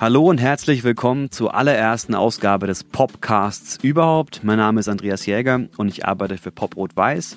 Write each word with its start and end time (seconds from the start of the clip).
Hallo 0.00 0.26
und 0.26 0.38
herzlich 0.38 0.84
willkommen 0.84 1.32
zur 1.32 1.56
allerersten 1.56 2.14
Ausgabe 2.14 2.68
des 2.68 2.84
Popcasts 2.84 3.80
überhaupt. 3.82 4.44
Mein 4.44 4.58
Name 4.58 4.78
ist 4.78 4.88
Andreas 4.88 5.26
Jäger 5.26 5.66
und 5.76 5.88
ich 5.88 6.06
arbeite 6.06 6.38
für 6.38 6.52
Pop 6.52 6.76
Rot 6.76 6.96
Weiß. 6.96 7.36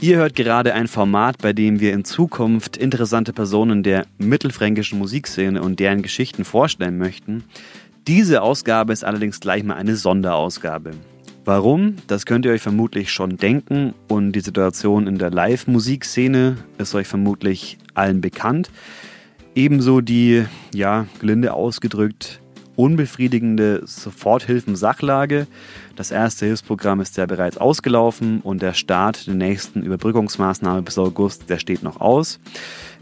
Ihr 0.00 0.16
hört 0.16 0.34
gerade 0.34 0.74
ein 0.74 0.88
Format, 0.88 1.38
bei 1.38 1.52
dem 1.52 1.78
wir 1.78 1.92
in 1.92 2.04
Zukunft 2.04 2.76
interessante 2.76 3.32
Personen 3.32 3.84
der 3.84 4.06
mittelfränkischen 4.18 4.98
Musikszene 4.98 5.62
und 5.62 5.78
deren 5.78 6.02
Geschichten 6.02 6.44
vorstellen 6.44 6.98
möchten. 6.98 7.44
Diese 8.08 8.42
Ausgabe 8.42 8.92
ist 8.92 9.04
allerdings 9.04 9.38
gleich 9.38 9.62
mal 9.62 9.76
eine 9.76 9.94
Sonderausgabe. 9.94 10.90
Warum? 11.44 11.94
Das 12.08 12.26
könnt 12.26 12.44
ihr 12.44 12.50
euch 12.50 12.62
vermutlich 12.62 13.12
schon 13.12 13.36
denken 13.36 13.94
und 14.08 14.32
die 14.32 14.40
Situation 14.40 15.06
in 15.06 15.18
der 15.18 15.30
Live-Musikszene 15.30 16.56
ist 16.76 16.92
euch 16.96 17.06
vermutlich 17.06 17.78
allen 17.94 18.20
bekannt. 18.20 18.68
Ebenso 19.54 20.00
die, 20.00 20.44
ja, 20.72 21.06
gelinde 21.20 21.54
ausgedrückt, 21.54 22.40
unbefriedigende 22.74 23.82
Soforthilfen-Sachlage. 23.84 25.46
Das 25.94 26.10
erste 26.10 26.46
Hilfsprogramm 26.46 27.00
ist 27.00 27.16
ja 27.16 27.26
bereits 27.26 27.56
ausgelaufen 27.56 28.40
und 28.40 28.62
der 28.62 28.74
Start 28.74 29.28
der 29.28 29.34
nächsten 29.34 29.84
Überbrückungsmaßnahme 29.84 30.82
bis 30.82 30.98
August, 30.98 31.48
der 31.48 31.58
steht 31.58 31.84
noch 31.84 32.00
aus. 32.00 32.40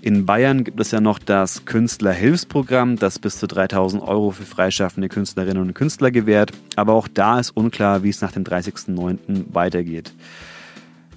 In 0.02 0.26
Bayern 0.26 0.64
gibt 0.64 0.78
es 0.78 0.90
ja 0.90 1.00
noch 1.00 1.18
das 1.18 1.64
Künstlerhilfsprogramm, 1.64 2.98
das 2.98 3.18
bis 3.18 3.38
zu 3.38 3.46
3000 3.46 4.02
Euro 4.02 4.32
für 4.32 4.44
freischaffende 4.44 5.08
Künstlerinnen 5.08 5.62
und 5.62 5.74
Künstler 5.74 6.10
gewährt. 6.10 6.52
Aber 6.76 6.92
auch 6.92 7.08
da 7.08 7.40
ist 7.40 7.56
unklar, 7.56 8.02
wie 8.02 8.10
es 8.10 8.20
nach 8.20 8.32
dem 8.32 8.44
30.09. 8.44 9.54
weitergeht. 9.54 10.12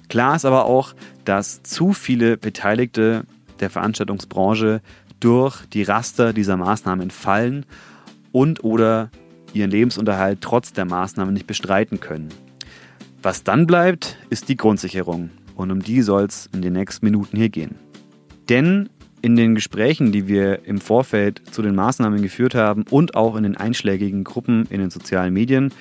Klar 0.08 0.36
ist 0.36 0.46
aber 0.46 0.64
auch, 0.64 0.94
dass 1.26 1.62
zu 1.62 1.92
viele 1.92 2.38
Beteiligte 2.38 3.24
der 3.60 3.70
Veranstaltungsbranche 3.70 4.80
durch 5.20 5.66
die 5.66 5.82
Raster 5.82 6.32
dieser 6.32 6.56
Maßnahmen 6.56 7.10
fallen 7.10 7.66
und 8.32 8.64
oder 8.64 9.10
ihren 9.52 9.70
Lebensunterhalt 9.70 10.40
trotz 10.40 10.72
der 10.72 10.84
Maßnahmen 10.84 11.32
nicht 11.32 11.46
bestreiten 11.46 12.00
können. 12.00 12.28
Was 13.22 13.42
dann 13.42 13.66
bleibt, 13.66 14.18
ist 14.30 14.48
die 14.48 14.56
Grundsicherung. 14.56 15.30
Und 15.56 15.70
um 15.70 15.80
die 15.80 16.02
soll 16.02 16.24
es 16.24 16.48
in 16.54 16.62
den 16.62 16.74
nächsten 16.74 17.06
Minuten 17.06 17.36
hier 17.36 17.48
gehen. 17.48 17.76
Denn 18.48 18.90
in 19.22 19.34
den 19.34 19.54
Gesprächen, 19.54 20.12
die 20.12 20.28
wir 20.28 20.64
im 20.66 20.80
Vorfeld 20.80 21.42
zu 21.50 21.62
den 21.62 21.74
Maßnahmen 21.74 22.22
geführt 22.22 22.54
haben 22.54 22.84
und 22.90 23.16
auch 23.16 23.34
in 23.34 23.42
den 23.42 23.56
einschlägigen 23.56 24.22
Gruppen 24.22 24.66
in 24.70 24.78
den 24.78 24.90
sozialen 24.90 25.32
Medien, 25.32 25.72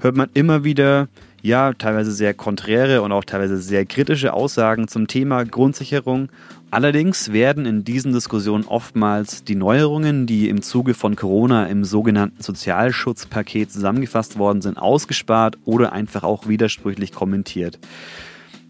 hört 0.00 0.16
man 0.16 0.30
immer 0.34 0.64
wieder, 0.64 1.08
ja, 1.42 1.72
teilweise 1.74 2.10
sehr 2.10 2.34
konträre 2.34 3.02
und 3.02 3.12
auch 3.12 3.24
teilweise 3.24 3.58
sehr 3.58 3.86
kritische 3.86 4.32
Aussagen 4.32 4.88
zum 4.88 5.06
Thema 5.06 5.44
Grundsicherung. 5.44 6.30
Allerdings 6.70 7.32
werden 7.32 7.64
in 7.64 7.82
diesen 7.82 8.12
Diskussionen 8.12 8.64
oftmals 8.64 9.42
die 9.42 9.54
Neuerungen, 9.54 10.26
die 10.26 10.50
im 10.50 10.60
Zuge 10.60 10.92
von 10.92 11.16
Corona 11.16 11.66
im 11.66 11.82
sogenannten 11.82 12.42
Sozialschutzpaket 12.42 13.72
zusammengefasst 13.72 14.38
worden 14.38 14.60
sind, 14.60 14.76
ausgespart 14.76 15.56
oder 15.64 15.92
einfach 15.92 16.24
auch 16.24 16.46
widersprüchlich 16.46 17.12
kommentiert. 17.12 17.78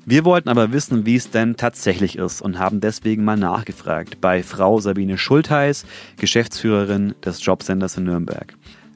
Wir 0.06 0.24
wollten 0.24 0.48
aber 0.48 0.72
wissen, 0.72 1.06
wie 1.06 1.16
es 1.16 1.30
denn 1.30 1.56
tatsächlich 1.56 2.16
ist 2.16 2.40
und 2.40 2.60
haben 2.60 2.80
deswegen 2.80 3.24
mal 3.24 3.36
nachgefragt 3.36 4.20
bei 4.20 4.44
Frau 4.44 4.78
Sabine 4.78 5.18
Schultheiß, 5.18 5.84
Geschäftsführerin 6.18 7.16
des 7.24 7.44
Jobcenters 7.44 7.96
in 7.96 8.04
Nürnberg. 8.04 8.54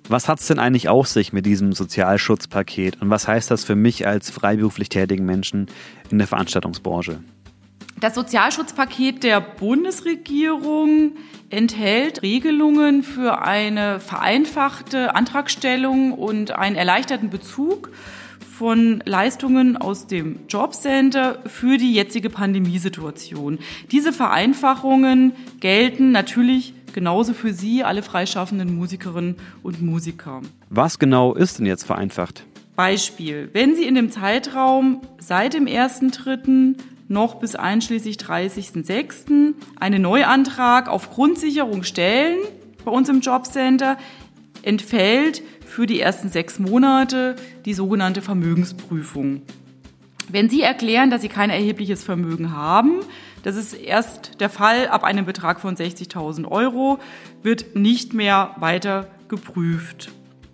Was 0.08 0.28
hat 0.28 0.38
es 0.38 0.46
denn 0.46 0.60
eigentlich 0.60 0.88
auf 0.88 1.08
sich 1.08 1.32
mit 1.32 1.44
diesem 1.44 1.72
Sozialschutzpaket 1.72 3.02
und 3.02 3.10
was 3.10 3.26
heißt 3.26 3.50
das 3.50 3.64
für 3.64 3.76
mich 3.76 4.06
als 4.06 4.30
freiberuflich 4.30 4.88
tätigen 4.90 5.26
Menschen 5.26 5.66
in 6.08 6.18
der 6.18 6.28
Veranstaltungsbranche? 6.28 7.18
Das 8.02 8.16
Sozialschutzpaket 8.16 9.22
der 9.22 9.40
Bundesregierung 9.40 11.12
enthält 11.50 12.20
Regelungen 12.22 13.04
für 13.04 13.42
eine 13.42 14.00
vereinfachte 14.00 15.14
Antragstellung 15.14 16.12
und 16.12 16.50
einen 16.50 16.74
erleichterten 16.74 17.30
Bezug 17.30 17.92
von 18.58 19.04
Leistungen 19.06 19.76
aus 19.76 20.08
dem 20.08 20.40
Jobcenter 20.48 21.44
für 21.46 21.76
die 21.76 21.94
jetzige 21.94 22.28
Pandemiesituation. 22.28 23.60
Diese 23.92 24.12
Vereinfachungen 24.12 25.30
gelten 25.60 26.10
natürlich 26.10 26.74
genauso 26.92 27.34
für 27.34 27.52
Sie, 27.52 27.84
alle 27.84 28.02
freischaffenden 28.02 28.74
Musikerinnen 28.74 29.36
und 29.62 29.80
Musiker. 29.80 30.42
Was 30.70 30.98
genau 30.98 31.34
ist 31.34 31.60
denn 31.60 31.66
jetzt 31.66 31.84
vereinfacht? 31.84 32.46
Beispiel, 32.74 33.50
wenn 33.52 33.76
Sie 33.76 33.84
in 33.84 33.94
dem 33.94 34.10
Zeitraum 34.10 35.02
seit 35.18 35.54
dem 35.54 35.66
1.3. 35.66 36.74
noch 37.12 37.36
bis 37.36 37.54
einschließlich 37.54 38.16
30.06. 38.16 39.54
einen 39.78 40.02
Neuantrag 40.02 40.88
auf 40.88 41.10
Grundsicherung 41.10 41.84
stellen 41.84 42.38
bei 42.84 42.90
uns 42.90 43.08
im 43.08 43.20
Jobcenter, 43.20 43.96
entfällt 44.62 45.42
für 45.64 45.86
die 45.86 46.00
ersten 46.00 46.28
sechs 46.28 46.58
Monate 46.58 47.36
die 47.64 47.74
sogenannte 47.74 48.22
Vermögensprüfung. 48.22 49.42
Wenn 50.28 50.48
Sie 50.48 50.62
erklären, 50.62 51.10
dass 51.10 51.22
Sie 51.22 51.28
kein 51.28 51.50
erhebliches 51.50 52.02
Vermögen 52.02 52.52
haben, 52.52 53.00
das 53.42 53.56
ist 53.56 53.74
erst 53.74 54.40
der 54.40 54.50
Fall 54.50 54.88
ab 54.88 55.04
einem 55.04 55.26
Betrag 55.26 55.60
von 55.60 55.76
60.000 55.76 56.48
Euro, 56.48 56.98
wird 57.42 57.76
nicht 57.76 58.14
mehr 58.14 58.54
weiter 58.58 59.08
geprüft. 59.28 60.10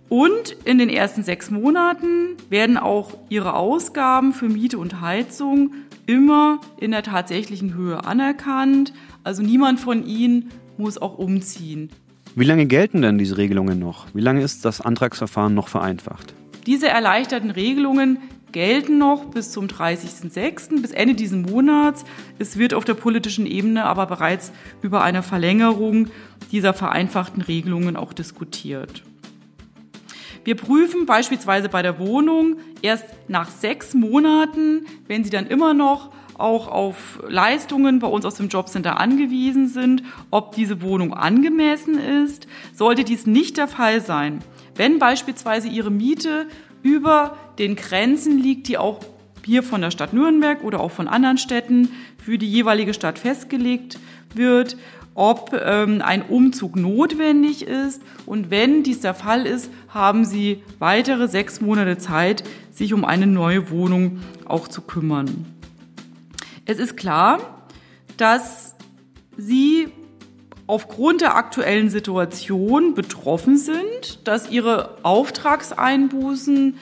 Und 0.09 0.55
in 0.65 0.79
den 0.79 0.89
ersten 0.89 1.23
sechs 1.23 1.51
Monaten 1.51 2.35
werden 2.49 2.77
auch 2.77 3.15
Ihre 3.29 3.53
Ausgaben 3.53 4.33
für 4.33 4.49
Miete 4.49 4.79
und 4.79 5.01
Heizung 5.01 5.71
immer 6.07 6.59
in 6.79 6.91
der 6.91 7.03
tatsächlichen 7.03 7.75
Höhe 7.75 8.03
anerkannt. 8.03 8.91
Also 9.23 9.43
niemand 9.43 9.79
von 9.79 10.03
Ihnen 10.05 10.49
muss 10.77 10.97
auch 10.97 11.19
umziehen. 11.19 11.89
Wie 12.35 12.45
lange 12.45 12.65
gelten 12.65 13.03
denn 13.03 13.19
diese 13.19 13.37
Regelungen 13.37 13.77
noch? 13.77 14.07
Wie 14.15 14.21
lange 14.21 14.41
ist 14.41 14.65
das 14.65 14.81
Antragsverfahren 14.81 15.53
noch 15.53 15.67
vereinfacht? 15.67 16.33
Diese 16.65 16.87
erleichterten 16.87 17.51
Regelungen 17.51 18.17
gelten 18.51 18.97
noch 18.97 19.25
bis 19.25 19.51
zum 19.51 19.67
30.06., 19.67 20.81
bis 20.81 20.91
Ende 20.91 21.13
dieses 21.13 21.37
Monats. 21.37 22.03
Es 22.39 22.57
wird 22.57 22.73
auf 22.73 22.85
der 22.85 22.95
politischen 22.95 23.45
Ebene 23.45 23.85
aber 23.85 24.07
bereits 24.07 24.51
über 24.81 25.03
eine 25.03 25.21
Verlängerung 25.21 26.07
dieser 26.51 26.73
vereinfachten 26.73 27.43
Regelungen 27.43 27.95
auch 27.95 28.13
diskutiert. 28.13 29.03
Wir 30.43 30.55
prüfen 30.55 31.05
beispielsweise 31.05 31.69
bei 31.69 31.81
der 31.81 31.99
Wohnung 31.99 32.57
erst 32.81 33.05
nach 33.27 33.49
sechs 33.49 33.93
Monaten, 33.93 34.85
wenn 35.07 35.23
sie 35.23 35.29
dann 35.29 35.47
immer 35.47 35.73
noch 35.73 36.11
auch 36.39 36.67
auf 36.67 37.21
Leistungen 37.27 37.99
bei 37.99 38.07
uns 38.07 38.25
aus 38.25 38.35
dem 38.35 38.47
Jobcenter 38.47 38.99
angewiesen 38.99 39.67
sind, 39.67 40.03
ob 40.31 40.55
diese 40.55 40.81
Wohnung 40.81 41.13
angemessen 41.13 41.99
ist. 41.99 42.47
Sollte 42.73 43.03
dies 43.03 43.27
nicht 43.27 43.57
der 43.57 43.67
Fall 43.67 44.01
sein, 44.01 44.39
wenn 44.75 44.99
beispielsweise 44.99 45.67
Ihre 45.67 45.91
Miete 45.91 46.47
über 46.81 47.37
den 47.59 47.75
Grenzen 47.75 48.39
liegt, 48.39 48.67
die 48.69 48.77
auch 48.77 49.01
hier 49.45 49.63
von 49.63 49.81
der 49.81 49.91
Stadt 49.91 50.13
Nürnberg 50.13 50.63
oder 50.63 50.79
auch 50.79 50.91
von 50.91 51.07
anderen 51.07 51.37
Städten 51.37 51.89
für 52.23 52.37
die 52.37 52.49
jeweilige 52.49 52.93
Stadt 52.93 53.19
festgelegt 53.19 53.99
wird, 54.35 54.77
ob 55.19 55.51
ähm, 55.53 56.01
ein 56.01 56.21
Umzug 56.21 56.77
notwendig 56.77 57.67
ist. 57.67 58.01
Und 58.25 58.51
wenn 58.51 58.83
dies 58.83 59.01
der 59.01 59.13
Fall 59.13 59.45
ist, 59.45 59.69
haben 59.89 60.23
Sie 60.23 60.63
weitere 60.79 61.27
sechs 61.27 61.59
Monate 61.59 61.97
Zeit, 61.97 62.45
sich 62.71 62.93
um 62.93 63.03
eine 63.03 63.27
neue 63.27 63.69
Wohnung 63.69 64.21
auch 64.45 64.69
zu 64.69 64.81
kümmern. 64.81 65.45
Es 66.65 66.79
ist 66.79 66.95
klar, 66.95 67.67
dass 68.15 68.75
Sie 69.35 69.89
aufgrund 70.67 71.19
der 71.19 71.35
aktuellen 71.35 71.89
Situation 71.89 72.93
betroffen 72.93 73.57
sind, 73.57 74.25
dass 74.25 74.49
Ihre 74.49 74.99
Auftragseinbußen 75.03 76.77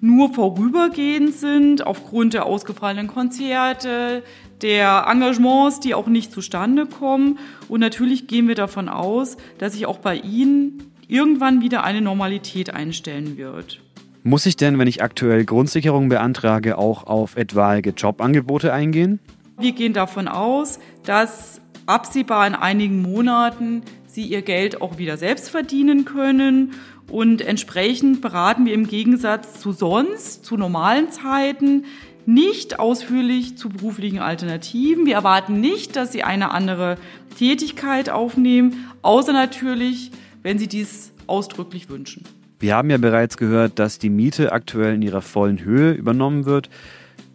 nur 0.00 0.34
vorübergehend 0.34 1.32
sind 1.32 1.86
aufgrund 1.86 2.34
der 2.34 2.46
ausgefallenen 2.46 3.06
Konzerte, 3.06 4.24
der 4.62 5.06
Engagements, 5.08 5.80
die 5.80 5.94
auch 5.94 6.06
nicht 6.06 6.32
zustande 6.32 6.86
kommen. 6.86 7.38
Und 7.68 7.80
natürlich 7.80 8.26
gehen 8.26 8.48
wir 8.48 8.54
davon 8.54 8.88
aus, 8.88 9.36
dass 9.58 9.72
sich 9.72 9.86
auch 9.86 9.98
bei 9.98 10.16
Ihnen 10.16 10.92
irgendwann 11.06 11.60
wieder 11.60 11.84
eine 11.84 12.00
Normalität 12.00 12.74
einstellen 12.74 13.36
wird. 13.36 13.80
Muss 14.22 14.46
ich 14.46 14.56
denn, 14.56 14.78
wenn 14.78 14.88
ich 14.88 15.02
aktuell 15.02 15.44
Grundsicherung 15.44 16.08
beantrage, 16.08 16.76
auch 16.76 17.04
auf 17.06 17.36
etwaige 17.36 17.90
Jobangebote 17.90 18.72
eingehen? 18.72 19.20
Wir 19.58 19.72
gehen 19.72 19.92
davon 19.92 20.28
aus, 20.28 20.78
dass 21.04 21.60
absehbar 21.86 22.46
in 22.46 22.54
einigen 22.54 23.00
Monaten 23.00 23.82
Sie 24.06 24.26
Ihr 24.26 24.42
Geld 24.42 24.82
auch 24.82 24.98
wieder 24.98 25.16
selbst 25.16 25.50
verdienen 25.50 26.04
können. 26.04 26.72
Und 27.10 27.40
entsprechend 27.40 28.20
beraten 28.20 28.66
wir 28.66 28.74
im 28.74 28.86
Gegensatz 28.86 29.60
zu 29.60 29.72
sonst, 29.72 30.44
zu 30.44 30.56
normalen 30.56 31.10
Zeiten, 31.10 31.84
nicht 32.28 32.78
ausführlich 32.78 33.56
zu 33.56 33.70
beruflichen 33.70 34.18
Alternativen. 34.18 35.06
Wir 35.06 35.14
erwarten 35.14 35.60
nicht, 35.60 35.96
dass 35.96 36.12
Sie 36.12 36.22
eine 36.22 36.50
andere 36.50 36.98
Tätigkeit 37.38 38.10
aufnehmen, 38.10 38.86
außer 39.00 39.32
natürlich, 39.32 40.10
wenn 40.42 40.58
Sie 40.58 40.66
dies 40.66 41.12
ausdrücklich 41.26 41.88
wünschen. 41.88 42.24
Wir 42.60 42.76
haben 42.76 42.90
ja 42.90 42.98
bereits 42.98 43.38
gehört, 43.38 43.78
dass 43.78 43.98
die 43.98 44.10
Miete 44.10 44.52
aktuell 44.52 44.96
in 44.96 45.02
ihrer 45.02 45.22
vollen 45.22 45.64
Höhe 45.64 45.92
übernommen 45.92 46.44
wird. 46.44 46.68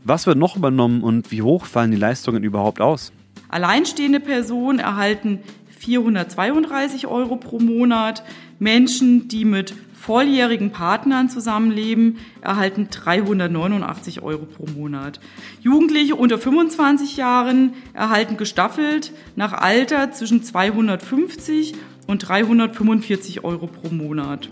Was 0.03 0.27
wird 0.27 0.37
noch 0.37 0.57
übernommen 0.57 1.01
und 1.01 1.31
wie 1.31 1.41
hoch 1.41 1.65
fallen 1.65 1.89
die 1.89 1.97
Leistungen 1.97 2.43
überhaupt 2.43 2.79
aus? 2.79 3.11
Alleinstehende 3.49 4.19
Personen 4.19 4.77
erhalten 4.77 5.39
432 5.79 7.07
Euro 7.07 7.37
pro 7.37 7.57
Monat. 7.57 8.23
Menschen, 8.59 9.27
die 9.27 9.43
mit 9.43 9.73
volljährigen 10.05 10.71
Partnern 10.71 11.29
zusammenleben, 11.29 12.17
erhalten 12.41 12.89
389 12.91 14.21
Euro 14.21 14.45
pro 14.45 14.65
Monat. 14.77 15.21
Jugendliche 15.61 16.15
unter 16.15 16.37
25 16.37 17.15
Jahren 17.15 17.73
erhalten 17.93 18.35
gestaffelt 18.35 19.13
nach 19.37 19.53
Alter 19.53 20.11
zwischen 20.11 20.43
250 20.43 21.75
und 22.05 22.19
345 22.27 23.45
Euro 23.45 23.67
pro 23.67 23.93
Monat. 23.93 24.49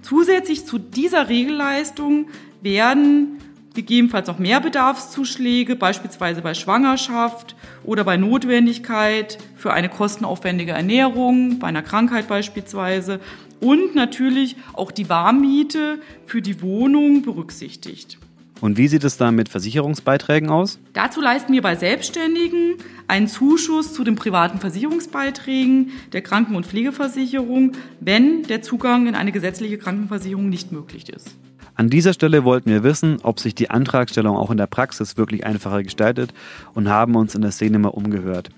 Zusätzlich 0.00 0.64
zu 0.64 0.78
dieser 0.78 1.28
Regelleistung 1.28 2.28
werden 2.62 3.38
gegebenenfalls 3.74 4.26
noch 4.26 4.38
mehr 4.38 4.60
Bedarfszuschläge, 4.60 5.76
beispielsweise 5.76 6.40
bei 6.40 6.54
Schwangerschaft 6.54 7.54
oder 7.84 8.02
bei 8.02 8.16
Notwendigkeit 8.16 9.36
für 9.54 9.72
eine 9.72 9.90
kostenaufwendige 9.90 10.72
Ernährung, 10.72 11.58
bei 11.58 11.68
einer 11.68 11.82
Krankheit 11.82 12.26
beispielsweise 12.26 13.20
und 13.60 13.94
natürlich 13.94 14.56
auch 14.72 14.90
die 14.90 15.08
Warmmiete 15.08 15.98
für 16.26 16.42
die 16.42 16.62
Wohnung 16.62 17.22
berücksichtigt. 17.22 18.18
Und 18.60 18.78
wie 18.78 18.88
sieht 18.88 19.04
es 19.04 19.18
da 19.18 19.30
mit 19.30 19.50
Versicherungsbeiträgen 19.50 20.48
aus? 20.48 20.78
Dazu 20.94 21.20
leisten 21.20 21.52
wir 21.52 21.60
bei 21.60 21.76
Selbstständigen 21.76 22.76
einen 23.06 23.28
Zuschuss 23.28 23.92
zu 23.92 24.02
den 24.02 24.16
privaten 24.16 24.58
Versicherungsbeiträgen 24.58 25.90
der 26.12 26.22
Kranken- 26.22 26.56
und 26.56 26.64
Pflegeversicherung, 26.64 27.72
wenn 28.00 28.44
der 28.44 28.62
Zugang 28.62 29.06
in 29.06 29.14
eine 29.14 29.32
gesetzliche 29.32 29.76
Krankenversicherung 29.76 30.48
nicht 30.48 30.72
möglich 30.72 31.10
ist. 31.10 31.36
An 31.74 31.90
dieser 31.90 32.14
Stelle 32.14 32.44
wollten 32.44 32.70
wir 32.70 32.82
wissen, 32.82 33.18
ob 33.22 33.38
sich 33.38 33.54
die 33.54 33.68
Antragstellung 33.68 34.34
auch 34.34 34.50
in 34.50 34.56
der 34.56 34.66
Praxis 34.66 35.18
wirklich 35.18 35.44
einfacher 35.44 35.82
gestaltet 35.82 36.32
und 36.72 36.88
haben 36.88 37.14
uns 37.16 37.34
in 37.34 37.42
der 37.42 37.50
Szene 37.50 37.78
mal 37.78 37.88
umgehört. 37.88 38.48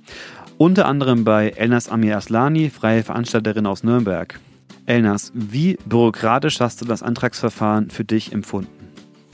Unter 0.56 0.86
anderem 0.86 1.24
bei 1.24 1.50
Elnas 1.50 1.88
Amir 1.88 2.16
Aslani, 2.16 2.70
freie 2.70 3.02
Veranstalterin 3.02 3.66
aus 3.66 3.82
Nürnberg. 3.82 4.38
Elnas, 4.88 5.31
wie 5.35 5.79
bürokratisch 5.85 6.61
hast 6.61 6.81
du 6.81 6.87
das 6.87 7.02
Antragsverfahren 7.02 7.90
für 7.90 8.05
dich 8.05 8.32
empfunden? 8.32 8.70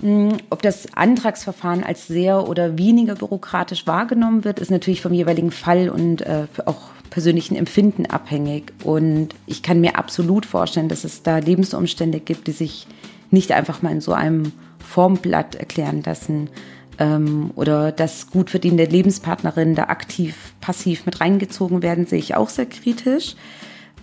Hm, 0.00 0.36
ob 0.50 0.62
das 0.62 0.94
Antragsverfahren 0.94 1.84
als 1.84 2.08
sehr 2.08 2.48
oder 2.48 2.76
weniger 2.76 3.14
bürokratisch 3.14 3.86
wahrgenommen 3.86 4.44
wird, 4.44 4.58
ist 4.58 4.72
natürlich 4.72 5.00
vom 5.00 5.12
jeweiligen 5.12 5.52
Fall 5.52 5.88
und 5.88 6.22
äh, 6.22 6.46
auch 6.66 6.90
persönlichen 7.10 7.54
Empfinden 7.54 8.06
abhängig. 8.06 8.72
Und 8.82 9.28
ich 9.46 9.62
kann 9.62 9.80
mir 9.80 9.96
absolut 9.96 10.44
vorstellen, 10.44 10.88
dass 10.88 11.04
es 11.04 11.22
da 11.22 11.38
Lebensumstände 11.38 12.18
gibt, 12.18 12.48
die 12.48 12.52
sich 12.52 12.88
nicht 13.30 13.52
einfach 13.52 13.80
mal 13.80 13.92
in 13.92 14.00
so 14.00 14.12
einem 14.12 14.50
Formblatt 14.80 15.54
erklären 15.54 16.02
lassen 16.04 16.50
ähm, 16.98 17.52
oder 17.54 17.92
dass 17.92 18.28
gut 18.28 18.50
verdienende 18.50 18.86
Lebenspartnerinnen 18.86 19.76
da 19.76 19.84
aktiv, 19.84 20.54
passiv 20.60 21.06
mit 21.06 21.20
reingezogen 21.20 21.80
werden, 21.82 22.06
sehe 22.06 22.18
ich 22.18 22.34
auch 22.34 22.48
sehr 22.48 22.66
kritisch. 22.66 23.36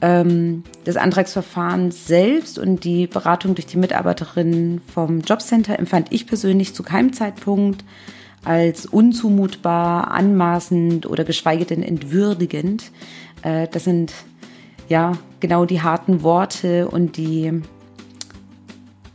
Ähm, 0.01 0.63
das 0.83 0.98
Antragsverfahren 0.98 1.92
selbst 1.92 2.57
und 2.57 2.83
die 2.83 3.07
Beratung 3.07 3.53
durch 3.56 3.68
die 3.68 3.77
Mitarbeiterinnen 3.77 4.81
vom 4.81 5.21
Jobcenter 5.21 5.77
empfand 5.77 6.07
ich 6.12 6.25
persönlich 6.25 6.74
zu 6.74 6.81
keinem 6.81 7.13
Zeitpunkt 7.13 7.86
als 8.44 8.88
unzumutbar, 8.88 10.09
anmaßend 10.09 11.06
oder 11.06 11.24
geschweige 11.24 11.65
denn 11.65 11.83
entwürdigend. 11.83 12.92
Äh, 13.44 13.68
das 13.71 13.83
sind 13.83 14.13
ja 14.89 15.13
genau 15.39 15.65
die 15.65 15.81
harten 15.81 16.24
Worte 16.24 16.88
und 16.88 17.18
die 17.18 17.62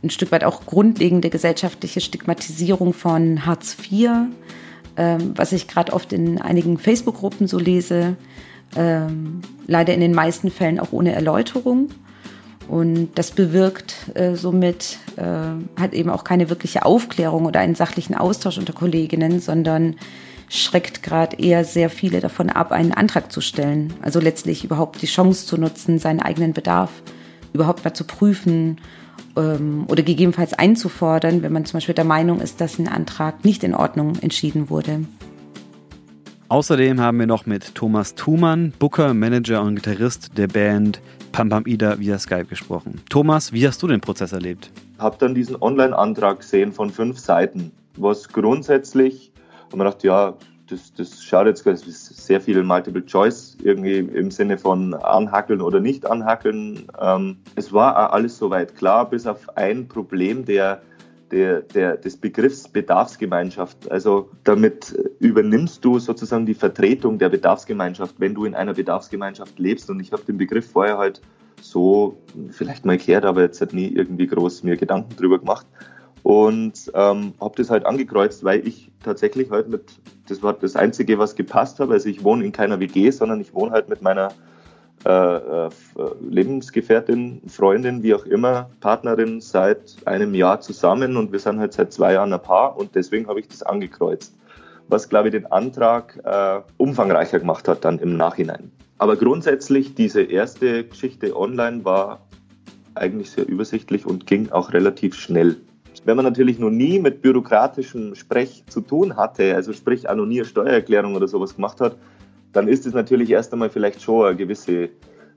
ein 0.03 0.09
Stück 0.09 0.31
weit 0.31 0.43
auch 0.43 0.65
grundlegende 0.65 1.29
gesellschaftliche 1.29 2.01
Stigmatisierung 2.01 2.93
von 2.93 3.45
Hartz 3.45 3.75
IV, 3.79 4.09
ähm, 4.95 5.33
was 5.35 5.51
ich 5.51 5.67
gerade 5.67 5.91
oft 5.91 6.13
in 6.13 6.39
einigen 6.41 6.77
Facebook-Gruppen 6.77 7.47
so 7.47 7.59
lese, 7.59 8.15
ähm, 8.75 9.41
leider 9.65 9.93
in 9.93 10.01
den 10.01 10.13
meisten 10.13 10.51
Fällen 10.51 10.79
auch 10.79 10.91
ohne 10.91 11.13
Erläuterung. 11.13 11.89
Und 12.67 13.11
das 13.15 13.31
bewirkt 13.31 13.95
äh, 14.15 14.35
somit 14.35 14.97
äh, 15.15 15.23
halt 15.79 15.93
eben 15.93 16.09
auch 16.09 16.23
keine 16.23 16.49
wirkliche 16.49 16.85
Aufklärung 16.85 17.45
oder 17.45 17.61
einen 17.61 17.75
sachlichen 17.75 18.15
Austausch 18.15 18.57
unter 18.57 18.73
Kolleginnen, 18.73 19.39
sondern 19.39 19.95
schreckt 20.49 21.03
gerade 21.03 21.37
eher 21.37 21.63
sehr 21.63 21.89
viele 21.89 22.19
davon 22.19 22.49
ab, 22.49 22.71
einen 22.71 22.93
Antrag 22.93 23.31
zu 23.31 23.41
stellen. 23.41 23.93
Also 24.01 24.19
letztlich 24.19 24.63
überhaupt 24.63 25.01
die 25.01 25.07
Chance 25.07 25.45
zu 25.45 25.57
nutzen, 25.57 25.99
seinen 25.99 26.21
eigenen 26.21 26.53
Bedarf 26.53 26.91
überhaupt 27.53 27.83
mal 27.83 27.93
zu 27.93 28.03
prüfen 28.03 28.77
ähm, 29.35 29.85
oder 29.87 30.03
gegebenenfalls 30.03 30.53
einzufordern, 30.53 31.43
wenn 31.43 31.53
man 31.53 31.65
zum 31.65 31.77
Beispiel 31.77 31.95
der 31.95 32.05
Meinung 32.05 32.41
ist, 32.41 32.61
dass 32.61 32.79
ein 32.79 32.87
Antrag 32.87 33.45
nicht 33.45 33.63
in 33.63 33.73
Ordnung 33.73 34.19
entschieden 34.19 34.69
wurde. 34.69 35.01
Außerdem 36.49 37.01
haben 37.01 37.19
wir 37.19 37.27
noch 37.27 37.45
mit 37.45 37.75
Thomas 37.75 38.15
Thumann, 38.15 38.71
Booker, 38.79 39.13
Manager 39.13 39.61
und 39.61 39.75
Gitarrist 39.75 40.37
der 40.37 40.47
Band 40.47 41.01
Pam 41.33 41.49
Pam 41.49 41.65
Ida 41.65 41.99
via 41.99 42.17
Skype 42.17 42.45
gesprochen. 42.45 43.01
Thomas, 43.09 43.51
wie 43.51 43.67
hast 43.67 43.83
du 43.83 43.87
den 43.87 43.99
Prozess 43.99 44.31
erlebt? 44.31 44.71
Ich 44.93 44.99
habe 44.99 45.17
dann 45.19 45.35
diesen 45.35 45.61
Online-Antrag 45.61 46.39
gesehen 46.39 46.71
von 46.71 46.89
fünf 46.89 47.19
Seiten, 47.19 47.73
was 47.97 48.29
grundsätzlich, 48.29 49.33
und 49.73 49.77
man 49.79 49.87
dachte, 49.87 50.07
ja, 50.07 50.37
das, 50.69 50.93
das 50.93 51.21
schaut 51.21 51.47
jetzt 51.47 51.65
das 51.65 51.85
ist 51.85 52.25
sehr 52.25 52.39
viel 52.39 52.63
Multiple 52.63 53.05
Choice 53.05 53.57
irgendwie 53.61 53.97
im 53.97 54.31
Sinne 54.31 54.57
von 54.57 54.93
anhackeln 54.93 55.59
oder 55.59 55.81
nicht 55.81 56.05
anhackeln. 56.05 56.87
Ähm, 56.99 57.37
es 57.55 57.73
war 57.73 58.13
alles 58.13 58.37
soweit 58.37 58.73
klar, 58.73 59.09
bis 59.09 59.27
auf 59.27 59.57
ein 59.57 59.89
Problem 59.89 60.45
der, 60.45 60.81
der, 61.31 61.61
der, 61.61 61.97
des 61.97 62.17
Begriffs 62.17 62.67
Bedarfsgemeinschaft. 62.67 63.91
Also 63.91 64.29
damit 64.43 64.91
übernimmst 65.19 65.83
du 65.83 65.99
sozusagen 65.99 66.45
die 66.45 66.53
Vertretung 66.53 67.19
der 67.19 67.29
Bedarfsgemeinschaft, 67.29 68.15
wenn 68.19 68.33
du 68.33 68.45
in 68.45 68.55
einer 68.55 68.73
Bedarfsgemeinschaft 68.73 69.59
lebst. 69.59 69.89
Und 69.89 69.99
ich 69.99 70.11
habe 70.11 70.23
den 70.23 70.37
Begriff 70.37 70.71
vorher 70.71 70.97
halt 70.97 71.21
so 71.61 72.17
vielleicht 72.51 72.85
mal 72.85 72.97
gehört, 72.97 73.25
aber 73.25 73.41
jetzt 73.41 73.59
hat 73.61 73.73
nie 73.73 73.87
irgendwie 73.87 74.27
groß 74.27 74.63
mir 74.63 74.77
Gedanken 74.77 75.15
drüber 75.15 75.39
gemacht 75.39 75.65
und 76.27 76.91
ähm, 76.93 77.33
habe 77.39 77.55
das 77.55 77.69
halt 77.69 77.85
angekreuzt, 77.85 78.43
weil 78.43 78.67
ich 78.67 78.91
tatsächlich 79.01 79.49
halt 79.49 79.69
mit, 79.69 79.83
das 80.27 80.43
war 80.43 80.51
das 80.51 80.75
Einzige, 80.75 81.19
was 81.19 81.35
gepasst 81.35 81.79
hat. 81.79 81.89
Also 81.89 82.09
ich 82.09 82.21
wohne 82.23 82.43
in 82.43 82.51
keiner 82.51 82.81
WG, 82.81 83.11
sondern 83.11 83.39
ich 83.39 83.53
wohne 83.53 83.71
halt 83.71 83.87
mit 83.87 84.01
meiner 84.01 84.33
äh, 85.05 85.09
äh, 85.09 85.69
Lebensgefährtin, 86.27 87.41
Freundin, 87.47 88.03
wie 88.03 88.13
auch 88.13 88.25
immer, 88.25 88.69
Partnerin 88.79 89.41
seit 89.41 89.95
einem 90.05 90.33
Jahr 90.33 90.59
zusammen 90.59 91.17
und 91.17 91.31
wir 91.31 91.39
sind 91.39 91.59
halt 91.59 91.73
seit 91.73 91.93
zwei 91.93 92.13
Jahren 92.13 92.33
ein 92.33 92.41
Paar 92.41 92.77
und 92.77 92.95
deswegen 92.95 93.27
habe 93.27 93.39
ich 93.39 93.47
das 93.47 93.63
angekreuzt. 93.63 94.35
Was, 94.89 95.07
glaube 95.09 95.27
ich, 95.27 95.33
den 95.33 95.45
Antrag 95.51 96.19
äh, 96.23 96.61
umfangreicher 96.77 97.39
gemacht 97.39 97.67
hat 97.67 97.85
dann 97.85 97.99
im 97.99 98.17
Nachhinein. 98.17 98.71
Aber 98.97 99.15
grundsätzlich, 99.15 99.93
diese 99.93 100.23
erste 100.23 100.85
Geschichte 100.85 101.37
online 101.37 101.85
war 101.85 102.21
eigentlich 102.95 103.29
sehr 103.29 103.47
übersichtlich 103.47 104.05
und 104.05 104.25
ging 104.25 104.49
auch 104.51 104.73
relativ 104.73 105.15
schnell. 105.15 105.57
Wenn 106.05 106.15
man 106.15 106.25
natürlich 106.25 106.57
noch 106.57 106.69
nie 106.69 106.99
mit 106.99 107.21
bürokratischem 107.21 108.15
Sprech 108.15 108.63
zu 108.67 108.81
tun 108.81 109.17
hatte, 109.17 109.53
also 109.53 109.73
sprich 109.73 110.09
eine 110.09 110.45
Steuererklärung 110.45 111.15
oder 111.15 111.27
sowas 111.27 111.55
gemacht 111.55 111.81
hat, 111.81 111.97
dann 112.57 112.67
ist 112.67 112.87
es 112.87 112.93
natürlich 112.95 113.29
erst 113.29 113.53
einmal 113.53 113.69
vielleicht 113.69 114.01
schon 114.01 114.25
eine 114.25 114.35
gewisse 114.35 114.89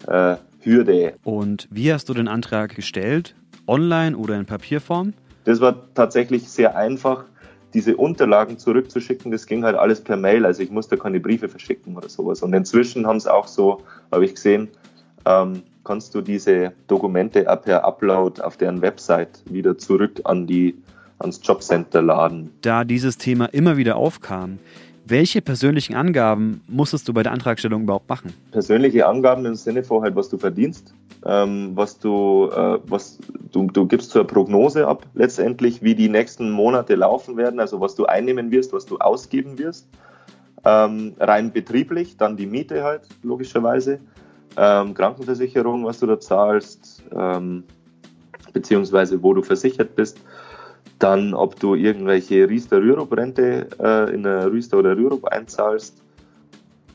äh, 0.09 0.37
Hürde. 0.63 1.13
Und 1.23 1.69
wie 1.71 1.93
hast 1.93 2.09
du 2.09 2.15
den 2.15 2.29
Antrag 2.29 2.75
gestellt? 2.75 3.35
Online 3.67 4.17
oder 4.17 4.39
in 4.39 4.47
Papierform? 4.47 5.13
Das 5.45 5.61
war 5.61 5.93
tatsächlich 5.95 6.49
sehr 6.49 6.77
einfach, 6.77 7.25
diese 7.75 7.99
Unterlagen 7.99 8.57
zurückzuschicken. 8.57 9.31
Das 9.33 9.47
ging 9.47 9.65
halt 9.65 9.77
alles 9.77 10.01
per 10.01 10.17
Mail, 10.17 10.47
also 10.47 10.63
ich 10.63 10.71
musste 10.71 10.97
keine 10.97 11.21
Briefe 11.21 11.51
verschicken 11.51 11.95
oder 11.95 12.09
sowas. 12.09 12.41
Und 12.43 12.55
inzwischen 12.55 13.07
haben 13.07 13.19
es 13.19 13.27
auch 13.27 13.47
so, 13.47 13.83
habe 14.11 14.25
ich 14.25 14.35
gesehen, 14.35 14.69
ähm, 15.27 15.63
kannst 15.85 16.15
du 16.15 16.23
diese 16.23 16.73
Dokumente 16.87 17.43
per 17.63 17.85
Upload 17.85 18.41
auf 18.41 18.57
deren 18.57 18.81
Website 18.81 19.43
wieder 19.45 19.77
zurück 19.77 20.21
an 20.25 20.47
die, 20.47 20.75
ans 21.19 21.39
Jobcenter 21.43 22.01
laden. 22.01 22.51
Da 22.63 22.85
dieses 22.85 23.19
Thema 23.19 23.45
immer 23.45 23.77
wieder 23.77 23.97
aufkam, 23.97 24.59
welche 25.11 25.43
persönlichen 25.43 25.95
Angaben 25.95 26.63
musstest 26.69 27.09
du 27.09 27.13
bei 27.13 27.23
der 27.23 27.33
Antragstellung 27.33 27.83
überhaupt 27.83 28.09
machen? 28.09 28.33
Persönliche 28.53 29.07
Angaben 29.07 29.45
im 29.45 29.55
Sinne 29.55 29.83
von 29.83 30.03
halt, 30.03 30.17
was 30.17 30.29
du 30.29 30.39
verdienst, 30.39 30.95
ähm, 31.27 31.73
was 31.75 31.99
du, 31.99 32.49
äh, 32.51 32.79
was 32.87 33.19
du, 33.53 33.67
du 33.67 33.87
gibst 33.87 34.11
zur 34.11 34.27
Prognose 34.27 34.87
ab, 34.87 35.07
letztendlich, 35.15 35.83
wie 35.83 35.95
die 35.95 36.09
nächsten 36.09 36.51
Monate 36.51 36.95
laufen 36.95 37.37
werden, 37.37 37.61
also 37.61 37.81
was 37.81 37.95
du 37.95 38.07
einnehmen 38.07 38.51
wirst, 38.51 38.73
was 38.73 38.87
du 38.87 38.99
ausgeben 38.99 39.59
wirst. 39.59 39.89
Ähm, 40.65 41.15
rein 41.19 41.53
betrieblich, 41.53 42.17
dann 42.17 42.37
die 42.37 42.47
Miete 42.47 42.85
halt, 42.85 43.03
logischerweise 43.23 43.99
ähm, 44.57 44.95
Krankenversicherung, 44.95 45.85
was 45.85 46.01
du 46.01 46.07
da 46.07 46.21
zahlst, 46.21 47.03
ähm, 47.17 47.65
beziehungsweise 48.53 49.23
wo 49.23 49.33
du 49.33 49.43
versichert 49.43 49.95
bist. 49.97 50.19
Dann, 51.01 51.35
ob 51.35 51.59
du 51.59 51.75
irgendwelche 51.75 52.49
Riester-Rürup-Rente 52.49 53.69
äh, 53.83 54.15
in 54.15 54.23
der 54.23 54.53
Riester 54.53 54.79
oder 54.79 54.97
Rürup 54.97 55.25
einzahlst. 55.25 56.01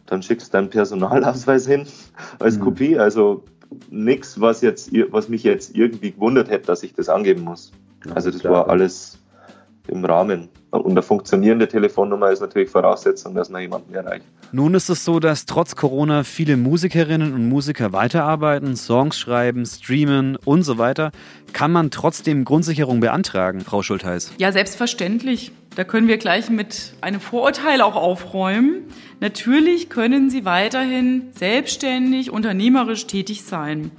Dann 0.05 0.21
schickst 0.23 0.47
du 0.47 0.51
deinen 0.57 0.69
Personalausweis 0.69 1.67
hin 1.67 1.85
als 2.39 2.57
mhm. 2.57 2.61
Kopie. 2.61 2.97
Also 2.97 3.43
nichts, 3.89 4.39
was, 4.39 4.63
was 4.63 5.29
mich 5.29 5.43
jetzt 5.43 5.75
irgendwie 5.75 6.11
gewundert 6.11 6.49
hätte, 6.49 6.67
dass 6.67 6.83
ich 6.83 6.93
das 6.93 7.09
angeben 7.09 7.43
muss. 7.43 7.71
also 8.13 8.31
das 8.31 8.41
klar, 8.41 8.53
war 8.53 8.69
alles 8.69 9.17
im 9.87 10.05
Rahmen. 10.05 10.49
Und 10.69 10.91
eine 10.91 11.01
funktionierende 11.01 11.67
Telefonnummer 11.67 12.31
ist 12.31 12.41
natürlich 12.41 12.69
Voraussetzung, 12.69 13.35
dass 13.35 13.49
man 13.49 13.61
jemanden 13.61 13.93
erreicht. 13.93 14.25
Nun 14.55 14.73
ist 14.73 14.87
es 14.87 15.03
so, 15.03 15.19
dass 15.19 15.45
trotz 15.45 15.75
Corona 15.75 16.23
viele 16.23 16.55
Musikerinnen 16.55 17.33
und 17.33 17.49
Musiker 17.49 17.91
weiterarbeiten, 17.91 18.77
Songs 18.77 19.19
schreiben, 19.19 19.65
streamen 19.65 20.37
und 20.37 20.63
so 20.63 20.77
weiter. 20.77 21.11
Kann 21.51 21.73
man 21.73 21.91
trotzdem 21.91 22.45
Grundsicherung 22.45 23.01
beantragen, 23.01 23.59
Frau 23.59 23.83
Schultheiß? 23.83 24.35
Ja, 24.37 24.53
selbstverständlich. 24.53 25.51
Da 25.75 25.83
können 25.83 26.07
wir 26.07 26.17
gleich 26.17 26.49
mit 26.49 26.93
einem 27.01 27.19
Vorurteil 27.19 27.81
auch 27.81 27.97
aufräumen. 27.97 28.83
Natürlich 29.19 29.89
können 29.89 30.29
Sie 30.29 30.45
weiterhin 30.45 31.23
selbstständig, 31.33 32.31
unternehmerisch 32.31 33.07
tätig 33.07 33.43
sein. 33.43 33.91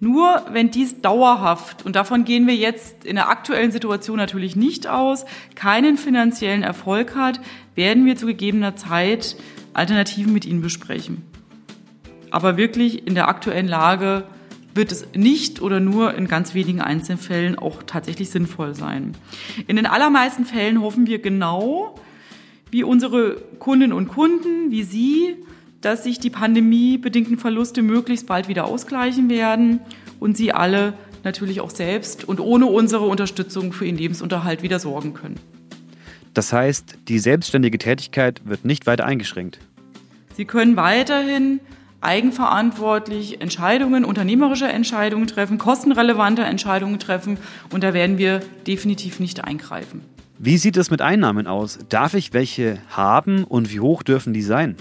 Nur 0.00 0.44
wenn 0.50 0.70
dies 0.70 1.00
dauerhaft, 1.00 1.86
und 1.86 1.96
davon 1.96 2.26
gehen 2.26 2.46
wir 2.46 2.54
jetzt 2.54 3.06
in 3.06 3.14
der 3.14 3.30
aktuellen 3.30 3.70
Situation 3.70 4.18
natürlich 4.18 4.54
nicht 4.54 4.86
aus, 4.86 5.24
keinen 5.54 5.96
finanziellen 5.96 6.62
Erfolg 6.62 7.14
hat, 7.14 7.40
werden 7.74 8.04
wir 8.04 8.16
zu 8.16 8.26
gegebener 8.26 8.76
Zeit 8.76 9.36
Alternativen 9.74 10.32
mit 10.32 10.44
Ihnen 10.44 10.62
besprechen. 10.62 11.22
Aber 12.30 12.56
wirklich 12.56 13.06
in 13.06 13.14
der 13.14 13.28
aktuellen 13.28 13.68
Lage 13.68 14.24
wird 14.74 14.90
es 14.90 15.06
nicht 15.14 15.62
oder 15.62 15.80
nur 15.80 16.14
in 16.14 16.26
ganz 16.26 16.54
wenigen 16.54 16.80
Einzelfällen 16.80 17.56
auch 17.56 17.82
tatsächlich 17.84 18.30
sinnvoll 18.30 18.74
sein. 18.74 19.12
In 19.66 19.76
den 19.76 19.86
allermeisten 19.86 20.44
Fällen 20.44 20.80
hoffen 20.80 21.06
wir 21.06 21.20
genau, 21.20 21.94
wie 22.70 22.82
unsere 22.82 23.36
Kundinnen 23.60 23.92
und 23.92 24.08
Kunden, 24.08 24.70
wie 24.70 24.82
Sie, 24.82 25.36
dass 25.80 26.02
sich 26.02 26.18
die 26.18 26.30
pandemiebedingten 26.30 27.38
Verluste 27.38 27.82
möglichst 27.82 28.26
bald 28.26 28.48
wieder 28.48 28.64
ausgleichen 28.64 29.28
werden 29.28 29.80
und 30.18 30.36
Sie 30.36 30.52
alle 30.52 30.94
natürlich 31.22 31.60
auch 31.60 31.70
selbst 31.70 32.24
und 32.24 32.40
ohne 32.40 32.66
unsere 32.66 33.06
Unterstützung 33.06 33.72
für 33.72 33.86
Ihren 33.86 33.96
Lebensunterhalt 33.96 34.62
wieder 34.62 34.78
sorgen 34.80 35.14
können. 35.14 35.38
Das 36.34 36.52
heißt, 36.52 36.98
die 37.08 37.18
selbstständige 37.20 37.78
Tätigkeit 37.78 38.42
wird 38.44 38.64
nicht 38.64 38.86
weiter 38.86 39.06
eingeschränkt. 39.06 39.60
Sie 40.36 40.44
können 40.44 40.76
weiterhin 40.76 41.60
eigenverantwortlich 42.00 43.40
Entscheidungen, 43.40 44.04
unternehmerische 44.04 44.66
Entscheidungen 44.66 45.26
treffen, 45.26 45.58
kostenrelevante 45.58 46.42
Entscheidungen 46.42 46.98
treffen 46.98 47.38
und 47.70 47.82
da 47.82 47.94
werden 47.94 48.18
wir 48.18 48.40
definitiv 48.66 49.20
nicht 49.20 49.44
eingreifen. 49.44 50.02
Wie 50.38 50.58
sieht 50.58 50.76
es 50.76 50.90
mit 50.90 51.00
Einnahmen 51.00 51.46
aus? 51.46 51.78
Darf 51.88 52.14
ich 52.14 52.32
welche 52.34 52.78
haben 52.90 53.44
und 53.44 53.72
wie 53.72 53.80
hoch 53.80 54.02
dürfen 54.02 54.34
die 54.34 54.42
sein? 54.42 54.76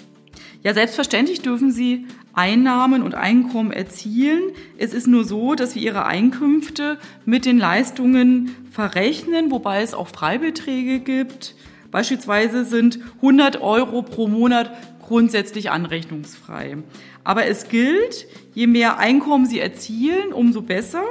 Ja, 0.63 0.74
selbstverständlich 0.74 1.41
dürfen 1.41 1.72
Sie 1.72 2.05
Einnahmen 2.32 3.03
und 3.03 3.15
Einkommen 3.15 3.72
erzielen. 3.72 4.41
Es 4.77 4.93
ist 4.93 5.08
nur 5.08 5.25
so, 5.25 5.55
dass 5.55 5.75
wir 5.75 5.82
Ihre 5.82 6.05
Einkünfte 6.05 6.98
mit 7.25 7.46
den 7.46 7.58
Leistungen 7.58 8.55
verrechnen, 8.72 9.51
wobei 9.51 9.82
es 9.82 9.93
auch 9.93 10.08
Freibeträge 10.08 11.00
gibt. 11.00 11.55
Beispielsweise 11.91 12.63
sind 12.63 13.00
100 13.17 13.62
Euro 13.62 14.01
pro 14.03 14.27
Monat 14.27 14.72
grundsätzlich 15.01 15.70
anrechnungsfrei. 15.70 16.77
Aber 17.25 17.46
es 17.46 17.67
gilt, 17.67 18.25
je 18.53 18.67
mehr 18.67 18.98
Einkommen 18.98 19.46
Sie 19.46 19.60
erzielen, 19.60 20.32
umso 20.32 20.62
besser. 20.62 21.03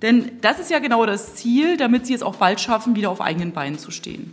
Denn 0.00 0.32
das 0.40 0.58
ist 0.58 0.70
ja 0.70 0.78
genau 0.78 1.04
das 1.04 1.34
Ziel, 1.34 1.76
damit 1.76 2.06
Sie 2.06 2.14
es 2.14 2.22
auch 2.22 2.36
bald 2.36 2.60
schaffen, 2.60 2.96
wieder 2.96 3.10
auf 3.10 3.20
eigenen 3.20 3.52
Beinen 3.52 3.78
zu 3.78 3.90
stehen. 3.90 4.32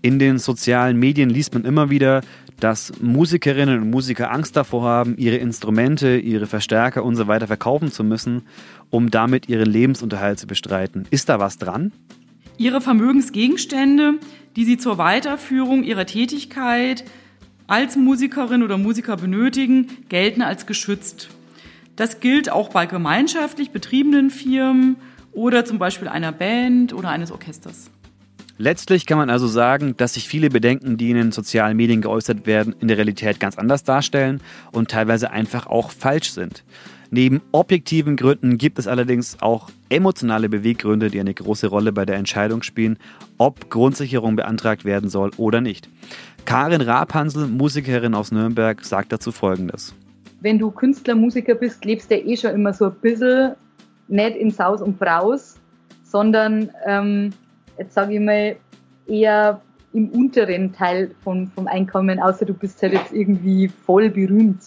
In 0.00 0.18
den 0.18 0.38
sozialen 0.38 0.98
Medien 0.98 1.30
liest 1.30 1.54
man 1.54 1.64
immer 1.64 1.88
wieder, 1.88 2.22
dass 2.62 2.92
Musikerinnen 3.00 3.82
und 3.82 3.90
Musiker 3.90 4.30
Angst 4.30 4.56
davor 4.56 4.84
haben, 4.84 5.16
ihre 5.16 5.36
Instrumente, 5.36 6.16
ihre 6.16 6.46
Verstärker 6.46 7.02
und 7.02 7.16
so 7.16 7.26
weiter 7.26 7.48
verkaufen 7.48 7.90
zu 7.90 8.04
müssen, 8.04 8.42
um 8.88 9.10
damit 9.10 9.48
ihren 9.48 9.68
Lebensunterhalt 9.68 10.38
zu 10.38 10.46
bestreiten. 10.46 11.06
Ist 11.10 11.28
da 11.28 11.40
was 11.40 11.58
dran? 11.58 11.90
Ihre 12.58 12.80
Vermögensgegenstände, 12.80 14.14
die 14.54 14.64
Sie 14.64 14.78
zur 14.78 14.98
Weiterführung 14.98 15.82
Ihrer 15.82 16.06
Tätigkeit 16.06 17.04
als 17.66 17.96
Musikerin 17.96 18.62
oder 18.62 18.78
Musiker 18.78 19.16
benötigen, 19.16 19.88
gelten 20.08 20.42
als 20.42 20.66
geschützt. 20.66 21.30
Das 21.96 22.20
gilt 22.20 22.50
auch 22.50 22.68
bei 22.68 22.86
gemeinschaftlich 22.86 23.70
betriebenen 23.70 24.30
Firmen 24.30 24.96
oder 25.32 25.64
zum 25.64 25.78
Beispiel 25.78 26.06
einer 26.06 26.30
Band 26.30 26.92
oder 26.92 27.08
eines 27.08 27.32
Orchesters. 27.32 27.90
Letztlich 28.58 29.06
kann 29.06 29.18
man 29.18 29.30
also 29.30 29.46
sagen, 29.46 29.96
dass 29.96 30.14
sich 30.14 30.28
viele 30.28 30.50
Bedenken, 30.50 30.96
die 30.96 31.10
in 31.10 31.16
den 31.16 31.32
sozialen 31.32 31.76
Medien 31.76 32.02
geäußert 32.02 32.46
werden, 32.46 32.74
in 32.80 32.88
der 32.88 32.98
Realität 32.98 33.40
ganz 33.40 33.58
anders 33.58 33.82
darstellen 33.84 34.40
und 34.72 34.90
teilweise 34.90 35.30
einfach 35.30 35.66
auch 35.66 35.90
falsch 35.90 36.32
sind. 36.32 36.64
Neben 37.10 37.42
objektiven 37.52 38.16
Gründen 38.16 38.56
gibt 38.56 38.78
es 38.78 38.86
allerdings 38.86 39.36
auch 39.42 39.68
emotionale 39.90 40.48
Beweggründe, 40.48 41.10
die 41.10 41.20
eine 41.20 41.34
große 41.34 41.66
Rolle 41.66 41.92
bei 41.92 42.06
der 42.06 42.16
Entscheidung 42.16 42.62
spielen, 42.62 42.98
ob 43.36 43.68
Grundsicherung 43.68 44.34
beantragt 44.36 44.86
werden 44.86 45.10
soll 45.10 45.30
oder 45.36 45.60
nicht. 45.60 45.90
Karin 46.46 46.80
Rapansel, 46.80 47.48
Musikerin 47.48 48.14
aus 48.14 48.32
Nürnberg, 48.32 48.82
sagt 48.82 49.12
dazu 49.12 49.30
Folgendes. 49.30 49.94
Wenn 50.40 50.58
du 50.58 50.70
Künstler, 50.70 51.14
Musiker 51.14 51.54
bist, 51.54 51.84
lebst 51.84 52.10
du 52.10 52.16
eh 52.16 52.36
schon 52.36 52.52
immer 52.52 52.72
so 52.72 52.86
ein 52.86 52.94
bisschen 53.02 53.56
nicht 54.08 54.36
in 54.36 54.50
Saus 54.50 54.80
und 54.80 54.98
Braus, 54.98 55.60
sondern 56.02 56.70
ähm, 56.86 57.30
jetzt 57.82 57.94
sage 57.94 58.14
ich 58.14 58.20
mal, 58.20 58.56
eher 59.06 59.60
im 59.92 60.08
unteren 60.08 60.72
Teil 60.72 61.14
von, 61.22 61.48
vom 61.48 61.66
Einkommen, 61.66 62.20
außer 62.20 62.46
du 62.46 62.54
bist 62.54 62.82
halt 62.82 62.94
jetzt 62.94 63.12
irgendwie 63.12 63.68
voll 63.68 64.08
berühmt. 64.10 64.62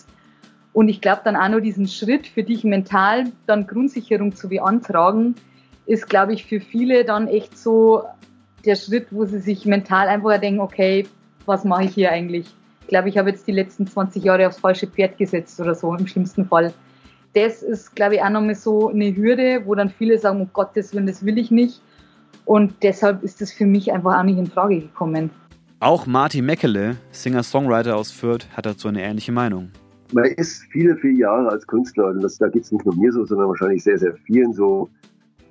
Und 0.73 0.89
ich 0.89 1.01
glaube 1.01 1.21
dann 1.23 1.35
auch 1.35 1.49
noch 1.49 1.61
diesen 1.61 1.87
Schritt 1.87 2.27
für 2.27 2.43
dich 2.43 2.63
mental 2.63 3.25
dann 3.47 3.65
Grundsicherung 3.65 4.35
zu 4.35 4.49
beantragen, 4.49 5.35
ist, 5.85 6.09
glaube 6.09 6.33
ich, 6.33 6.45
für 6.45 6.59
viele 6.59 7.05
dann 7.05 7.27
echt 7.27 7.57
so 7.57 8.03
der 8.65 8.75
Schritt, 8.75 9.07
wo 9.11 9.25
sie 9.25 9.39
sich 9.39 9.65
mental 9.65 10.07
einfach 10.07 10.39
denken, 10.39 10.59
okay, 10.59 11.07
was 11.45 11.63
mache 11.63 11.85
ich 11.85 11.93
hier 11.93 12.11
eigentlich? 12.11 12.47
Ich 12.81 12.87
glaube, 12.87 13.09
ich 13.09 13.17
habe 13.17 13.29
jetzt 13.29 13.47
die 13.47 13.51
letzten 13.51 13.87
20 13.87 14.23
Jahre 14.23 14.47
aufs 14.47 14.59
falsche 14.59 14.87
Pferd 14.87 15.17
gesetzt 15.17 15.59
oder 15.59 15.75
so, 15.75 15.93
im 15.95 16.07
schlimmsten 16.07 16.45
Fall. 16.45 16.73
Das 17.33 17.63
ist, 17.63 17.95
glaube 17.95 18.15
ich, 18.15 18.21
auch 18.21 18.29
nochmal 18.29 18.55
so 18.55 18.89
eine 18.89 19.15
Hürde, 19.15 19.61
wo 19.65 19.75
dann 19.75 19.89
viele 19.89 20.17
sagen, 20.17 20.41
um 20.41 20.49
Gottes 20.53 20.93
Willen, 20.93 21.07
das 21.07 21.25
will 21.25 21.37
ich 21.37 21.51
nicht. 21.51 21.81
Und 22.43 22.73
deshalb 22.83 23.23
ist 23.23 23.41
das 23.41 23.51
für 23.51 23.65
mich 23.65 23.93
einfach 23.93 24.19
auch 24.19 24.23
nicht 24.23 24.37
in 24.37 24.47
Frage 24.47 24.81
gekommen. 24.81 25.29
Auch 25.79 26.05
Martin 26.05 26.45
Meckele, 26.45 26.97
Singer-Songwriter 27.11 27.95
aus 27.95 28.11
Fürth, 28.11 28.47
hat 28.55 28.65
dazu 28.65 28.87
eine 28.87 29.01
ähnliche 29.01 29.31
Meinung. 29.31 29.71
Man 30.13 30.25
ist 30.25 30.63
viele, 30.71 30.95
viele 30.97 31.19
Jahre 31.19 31.49
als 31.49 31.65
Künstler, 31.65 32.07
und 32.07 32.21
das, 32.21 32.37
da 32.37 32.47
geht 32.47 32.63
es 32.63 32.71
nicht 32.71 32.85
nur 32.85 32.95
mir 32.95 33.11
so, 33.11 33.25
sondern 33.25 33.47
wahrscheinlich 33.47 33.83
sehr, 33.83 33.97
sehr 33.97 34.15
vielen 34.25 34.53
so, 34.53 34.89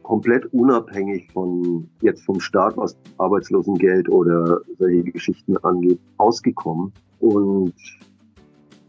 komplett 0.04 0.46
unabhängig 0.52 1.28
von 1.32 1.88
jetzt 2.00 2.24
vom 2.24 2.38
Staat, 2.38 2.76
was 2.76 2.96
Arbeitslosengeld 3.18 4.08
oder 4.08 4.60
solche 4.78 5.02
Geschichten 5.04 5.56
angeht, 5.58 5.98
ausgekommen 6.18 6.92
und 7.20 7.74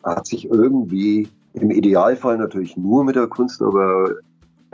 hat 0.03 0.27
sich 0.27 0.45
irgendwie 0.49 1.27
im 1.53 1.71
Idealfall 1.71 2.37
natürlich 2.37 2.77
nur 2.77 3.03
mit 3.03 3.15
der 3.15 3.27
Kunst, 3.27 3.61
aber 3.61 4.11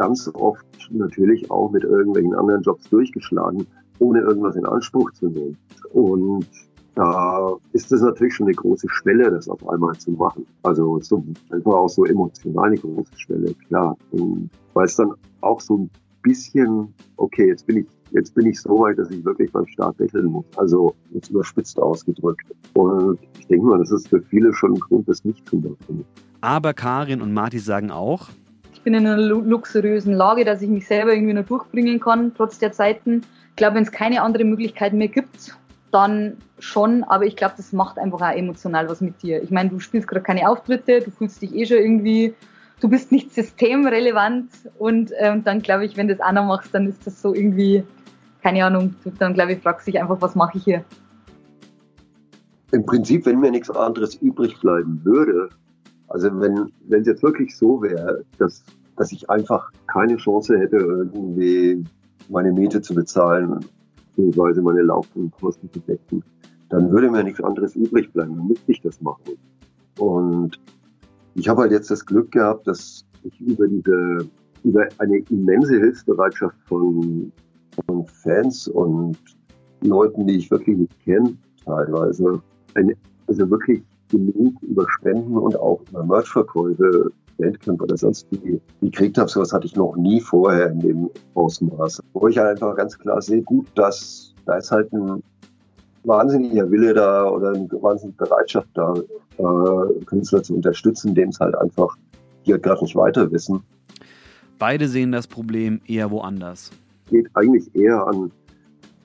ganz 0.01 0.27
oft 0.33 0.65
natürlich 0.89 1.49
auch 1.51 1.69
mit 1.69 1.83
irgendwelchen 1.83 2.33
anderen 2.33 2.63
Jobs 2.63 2.89
durchgeschlagen, 2.89 3.67
ohne 3.99 4.21
irgendwas 4.21 4.55
in 4.55 4.65
Anspruch 4.65 5.11
zu 5.11 5.27
nehmen. 5.27 5.55
Und 5.93 6.47
da 6.95 7.55
ist 7.73 7.91
es 7.91 8.01
natürlich 8.01 8.33
schon 8.33 8.47
eine 8.47 8.55
große 8.55 8.87
Schwelle, 8.89 9.29
das 9.29 9.47
auf 9.47 9.67
einmal 9.69 9.95
zu 9.97 10.11
machen. 10.11 10.45
Also 10.63 10.99
so, 11.01 11.23
einfach 11.51 11.73
auch 11.73 11.87
so 11.87 12.05
emotional 12.05 12.65
eine 12.65 12.77
große 12.77 13.15
Schwelle, 13.15 13.53
klar. 13.67 13.95
Und 14.09 14.49
weil 14.73 14.85
es 14.85 14.95
dann 14.95 15.13
auch 15.41 15.61
so 15.61 15.77
ein 15.77 15.89
bisschen, 16.23 16.91
okay, 17.17 17.47
jetzt 17.47 17.67
bin 17.67 17.77
ich 17.77 17.87
jetzt 18.11 18.35
bin 18.35 18.47
ich 18.47 18.59
so 18.59 18.79
weit, 18.79 18.97
dass 18.97 19.09
ich 19.09 19.23
wirklich 19.23 19.51
beim 19.51 19.65
Start 19.67 19.97
wechseln 19.99 20.25
muss. 20.25 20.45
Also 20.57 20.95
jetzt 21.11 21.29
überspitzt 21.29 21.79
ausgedrückt. 21.79 22.45
Und 22.73 23.19
ich 23.39 23.47
denke 23.47 23.65
mal, 23.65 23.77
das 23.79 23.91
ist 23.91 24.09
für 24.09 24.21
viele 24.21 24.53
schon 24.53 24.73
ein 24.73 24.79
Grund, 24.79 25.07
das 25.07 25.23
nicht 25.23 25.47
zu 25.47 25.57
machen. 25.57 26.05
Aber 26.41 26.73
Karin 26.73 27.21
und 27.21 27.33
Marti 27.33 27.59
sagen 27.59 27.91
auch, 27.91 28.29
ich 28.81 28.85
bin 28.85 28.95
in 28.95 29.05
einer 29.05 29.17
luxuriösen 29.17 30.11
Lage, 30.11 30.43
dass 30.43 30.63
ich 30.63 30.67
mich 30.67 30.87
selber 30.87 31.13
irgendwie 31.13 31.35
noch 31.35 31.45
durchbringen 31.45 31.99
kann, 31.99 32.33
trotz 32.35 32.57
der 32.57 32.71
Zeiten. 32.71 33.21
Ich 33.51 33.55
glaube, 33.57 33.75
wenn 33.75 33.83
es 33.83 33.91
keine 33.91 34.23
andere 34.23 34.43
Möglichkeit 34.43 34.93
mehr 34.93 35.07
gibt, 35.07 35.55
dann 35.91 36.37
schon, 36.57 37.03
aber 37.03 37.25
ich 37.25 37.35
glaube, 37.35 37.53
das 37.57 37.73
macht 37.73 37.99
einfach 37.99 38.21
auch 38.21 38.35
emotional 38.35 38.89
was 38.89 38.99
mit 38.99 39.21
dir. 39.21 39.43
Ich 39.43 39.51
meine, 39.51 39.69
du 39.69 39.79
spielst 39.79 40.07
gerade 40.07 40.23
keine 40.23 40.49
Auftritte, 40.49 40.99
du 41.01 41.11
fühlst 41.11 41.43
dich 41.43 41.53
eh 41.53 41.67
schon 41.67 41.77
irgendwie, 41.77 42.33
du 42.79 42.89
bist 42.89 43.11
nicht 43.11 43.31
systemrelevant 43.35 44.49
und 44.79 45.11
ähm, 45.19 45.43
dann 45.43 45.61
glaube 45.61 45.85
ich, 45.85 45.95
wenn 45.95 46.07
du 46.07 46.15
das 46.15 46.25
auch 46.25 46.31
noch 46.31 46.47
machst, 46.47 46.73
dann 46.73 46.87
ist 46.87 47.05
das 47.05 47.21
so 47.21 47.35
irgendwie, 47.35 47.83
keine 48.41 48.65
Ahnung, 48.65 48.95
dann 49.19 49.35
glaube 49.35 49.53
ich, 49.53 49.59
fragst 49.59 49.85
du 49.85 49.91
dich 49.91 50.01
einfach, 50.01 50.19
was 50.21 50.33
mache 50.33 50.57
ich 50.57 50.63
hier? 50.63 50.83
Im 52.71 52.83
Prinzip, 52.83 53.27
wenn 53.27 53.41
mir 53.41 53.51
nichts 53.51 53.69
anderes 53.69 54.15
übrig 54.15 54.59
bleiben 54.59 55.01
würde, 55.03 55.49
also 56.11 56.27
wenn 56.39 56.71
wenn 56.87 57.01
es 57.01 57.07
jetzt 57.07 57.23
wirklich 57.23 57.55
so 57.55 57.81
wäre, 57.81 58.23
dass, 58.37 58.63
dass 58.97 59.11
ich 59.11 59.29
einfach 59.29 59.71
keine 59.87 60.17
Chance 60.17 60.57
hätte, 60.57 60.77
irgendwie 60.77 61.83
meine 62.29 62.51
Miete 62.51 62.81
zu 62.81 62.93
bezahlen, 62.93 63.65
beziehungsweise 64.09 64.61
meine 64.61 64.81
laufenden 64.81 65.31
Kosten 65.31 65.69
zu 65.71 65.79
decken, 65.79 66.23
dann 66.69 66.91
würde 66.91 67.09
mir 67.09 67.23
nichts 67.23 67.41
anderes 67.41 67.75
übrig 67.75 68.11
bleiben. 68.13 68.35
Dann 68.37 68.47
müsste 68.47 68.71
ich 68.71 68.81
das 68.81 69.01
machen. 69.01 69.37
Und 69.99 70.59
ich 71.35 71.47
habe 71.47 71.61
halt 71.61 71.71
jetzt 71.71 71.91
das 71.91 72.05
Glück 72.05 72.31
gehabt, 72.31 72.67
dass 72.67 73.05
ich 73.23 73.39
über 73.41 73.67
diese, 73.67 74.27
über 74.63 74.87
eine 74.97 75.17
immense 75.29 75.77
Hilfsbereitschaft 75.79 76.57
von, 76.65 77.31
von 77.85 78.05
Fans 78.05 78.67
und 78.67 79.17
Leuten, 79.81 80.27
die 80.27 80.37
ich 80.37 80.51
wirklich 80.51 80.77
nicht 80.77 80.99
kenne, 81.03 81.35
teilweise, 81.65 82.41
eine, 82.75 82.95
also 83.27 83.49
wirklich 83.49 83.81
genug 84.11 84.53
über 84.61 84.85
Spenden 84.89 85.37
und 85.37 85.57
auch 85.57 85.81
über 85.89 86.03
Merchverkäufe 86.03 87.11
Bandcamp 87.37 87.81
oder 87.81 87.97
sonst 87.97 88.27
wie 88.31 88.61
gekriegt 88.81 89.17
habe. 89.17 89.29
Sowas 89.29 89.51
hatte 89.51 89.65
ich 89.65 89.75
noch 89.75 89.95
nie 89.95 90.21
vorher 90.21 90.69
in 90.69 90.79
dem 90.79 91.09
Ausmaß. 91.33 92.03
Wo 92.13 92.27
ich 92.27 92.37
halt 92.37 92.49
einfach 92.49 92.75
ganz 92.75 92.97
klar 92.97 93.21
sehe, 93.21 93.41
gut, 93.41 93.67
dass 93.75 94.33
da 94.45 94.57
ist 94.57 94.71
halt 94.71 94.91
ein 94.93 95.23
wahnsinniger 96.03 96.69
Wille 96.69 96.93
da 96.93 97.27
oder 97.27 97.49
eine 97.49 97.67
wahnsinnige 97.81 98.17
Bereitschaft 98.17 98.67
da, 98.73 98.93
äh, 99.37 100.05
Künstler 100.05 100.43
zu 100.43 100.55
unterstützen, 100.55 101.13
denen 101.13 101.29
es 101.29 101.39
halt 101.39 101.55
einfach, 101.55 101.95
die 102.45 102.53
halt 102.53 102.63
gerade 102.63 102.83
nicht 102.83 102.95
weiter 102.95 103.31
wissen. 103.31 103.61
Beide 104.57 104.87
sehen 104.87 105.11
das 105.11 105.27
Problem 105.27 105.81
eher 105.87 106.11
woanders. 106.11 106.71
Geht 107.09 107.27
eigentlich 107.33 107.73
eher 107.75 108.05
an, 108.07 108.31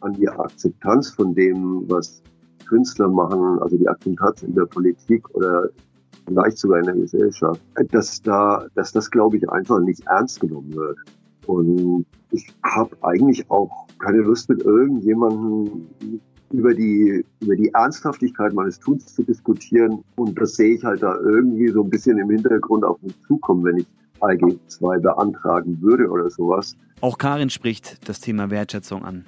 an 0.01 0.13
die 0.15 0.29
Akzeptanz 0.29 1.11
von 1.11 1.35
dem, 1.35 1.85
was 1.89 2.23
Künstler 2.67 3.09
machen, 3.09 3.59
also 3.61 3.77
die 3.77 3.89
Akzeptanz 3.89 4.43
in 4.43 4.55
der 4.55 4.67
Politik 4.67 5.29
oder 5.35 5.69
vielleicht 6.27 6.59
sogar 6.59 6.81
in 6.81 6.87
der 6.87 6.95
Gesellschaft, 6.95 7.61
dass 7.91 8.21
da, 8.23 8.67
dass 8.75 8.93
das, 8.93 9.11
glaube 9.11 9.37
ich, 9.37 9.49
einfach 9.49 9.81
nicht 9.81 10.07
ernst 10.07 10.41
genommen 10.41 10.75
wird. 10.75 10.99
Und 11.47 12.05
ich 12.33 12.49
habe 12.65 12.97
eigentlich 13.03 13.49
auch 13.51 13.87
keine 13.99 14.19
Lust 14.19 14.49
mit 14.49 14.63
irgendjemandem 14.63 15.87
über 16.53 16.75
die, 16.75 17.25
über 17.41 17.57
die 17.57 17.71
Ernsthaftigkeit 17.73 18.53
meines 18.53 18.79
Tuns 18.79 19.15
zu 19.15 19.23
diskutieren. 19.23 20.03
Und 20.17 20.41
das 20.41 20.55
sehe 20.55 20.75
ich 20.75 20.85
halt 20.85 21.03
da 21.03 21.17
irgendwie 21.21 21.69
so 21.69 21.83
ein 21.83 21.91
bisschen 21.91 22.19
im 22.19 22.31
Hintergrund 22.31 22.85
auf 22.85 23.01
mich 23.03 23.15
zukommen, 23.27 23.65
wenn 23.65 23.79
ich 23.79 23.87
AG 24.21 24.57
2 24.67 24.99
beantragen 24.99 25.81
würde 25.81 26.09
oder 26.09 26.31
sowas. 26.31 26.77
Auch 27.01 27.19
Karin 27.19 27.51
spricht 27.51 28.09
das 28.09 28.21
Thema 28.21 28.51
Wertschätzung 28.51 29.05
an. 29.05 29.25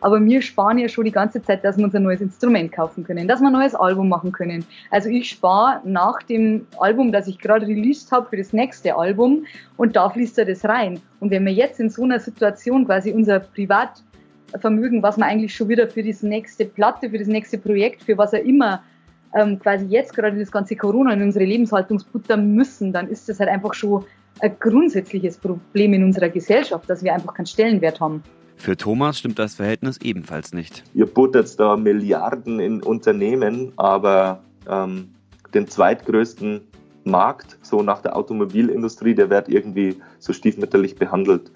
Aber 0.00 0.24
wir 0.24 0.42
sparen 0.42 0.78
ja 0.78 0.88
schon 0.88 1.04
die 1.04 1.12
ganze 1.12 1.42
Zeit, 1.42 1.64
dass 1.64 1.76
wir 1.76 1.84
uns 1.84 1.94
ein 1.94 2.02
neues 2.02 2.20
Instrument 2.20 2.72
kaufen 2.72 3.04
können, 3.04 3.28
dass 3.28 3.40
wir 3.40 3.48
ein 3.48 3.52
neues 3.52 3.74
Album 3.74 4.08
machen 4.08 4.32
können. 4.32 4.64
Also 4.90 5.08
ich 5.08 5.28
spare 5.28 5.80
nach 5.84 6.22
dem 6.22 6.66
Album, 6.78 7.12
das 7.12 7.28
ich 7.28 7.38
gerade 7.38 7.66
released 7.66 8.10
habe, 8.12 8.28
für 8.28 8.36
das 8.36 8.52
nächste 8.52 8.96
Album 8.96 9.44
und 9.76 9.96
da 9.96 10.08
fließt 10.08 10.38
ja 10.38 10.44
das 10.44 10.64
rein. 10.64 11.00
Und 11.20 11.30
wenn 11.30 11.44
wir 11.44 11.52
jetzt 11.52 11.80
in 11.80 11.90
so 11.90 12.04
einer 12.04 12.18
Situation 12.18 12.86
quasi 12.86 13.12
unser 13.12 13.40
Privatvermögen, 13.40 15.02
was 15.02 15.16
wir 15.16 15.26
eigentlich 15.26 15.54
schon 15.54 15.68
wieder 15.68 15.88
für 15.88 16.02
das 16.02 16.22
nächste 16.22 16.64
Platte, 16.64 17.10
für 17.10 17.18
das 17.18 17.28
nächste 17.28 17.58
Projekt, 17.58 18.02
für 18.02 18.18
was 18.18 18.32
er 18.32 18.42
immer 18.42 18.82
ähm, 19.34 19.58
quasi 19.58 19.86
jetzt 19.86 20.14
gerade 20.14 20.38
das 20.38 20.50
ganze 20.50 20.76
Corona 20.76 21.12
in 21.12 21.22
unsere 21.22 21.44
Lebenshaltung 21.44 22.00
buttern 22.12 22.54
müssen, 22.54 22.92
dann 22.92 23.08
ist 23.08 23.28
das 23.28 23.40
halt 23.40 23.50
einfach 23.50 23.74
schon 23.74 24.04
ein 24.40 24.56
grundsätzliches 24.58 25.38
Problem 25.38 25.94
in 25.94 26.04
unserer 26.04 26.28
Gesellschaft, 26.28 26.88
dass 26.88 27.02
wir 27.02 27.14
einfach 27.14 27.34
keinen 27.34 27.46
Stellenwert 27.46 28.00
haben. 28.00 28.22
Für 28.56 28.76
Thomas 28.76 29.18
stimmt 29.18 29.38
das 29.38 29.54
Verhältnis 29.54 29.98
ebenfalls 30.02 30.52
nicht. 30.52 30.82
Ihr 30.94 31.06
buttert 31.06 31.58
da 31.60 31.76
Milliarden 31.76 32.58
in 32.58 32.82
Unternehmen, 32.82 33.72
aber 33.76 34.42
ähm, 34.68 35.14
den 35.54 35.68
zweitgrößten 35.68 36.62
Markt, 37.04 37.58
so 37.62 37.82
nach 37.82 38.02
der 38.02 38.16
Automobilindustrie, 38.16 39.14
der 39.14 39.30
wird 39.30 39.48
irgendwie 39.48 39.96
so 40.18 40.32
stiefmütterlich 40.32 40.96
behandelt. 40.96 41.52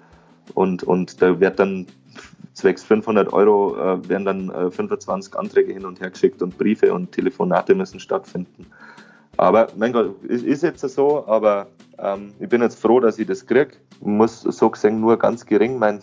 Und, 0.53 0.83
und 0.83 1.21
da 1.21 1.39
wird 1.39 1.59
dann 1.59 1.87
zwecks 2.53 2.83
500 2.83 3.31
Euro 3.33 3.75
äh, 3.75 4.09
werden 4.09 4.25
dann 4.25 4.49
äh, 4.49 4.71
25 4.71 5.35
Anträge 5.35 5.73
hin 5.73 5.85
und 5.85 5.99
her 5.99 6.09
geschickt 6.09 6.41
und 6.41 6.57
Briefe 6.57 6.93
und 6.93 7.11
Telefonate 7.11 7.75
müssen 7.75 7.99
stattfinden. 7.99 8.67
Aber 9.37 9.67
mein 9.75 9.93
Gott, 9.93 10.23
ist, 10.23 10.43
ist 10.43 10.63
jetzt 10.63 10.81
so, 10.81 11.25
aber 11.27 11.67
ähm, 11.97 12.33
ich 12.39 12.49
bin 12.49 12.61
jetzt 12.61 12.79
froh, 12.79 12.99
dass 12.99 13.19
ich 13.19 13.27
das 13.27 13.45
kriege. 13.45 13.71
Muss 14.01 14.41
so 14.41 14.69
gesehen 14.69 14.99
nur 14.99 15.17
ganz 15.17 15.45
gering 15.45 15.79
mein, 15.79 15.99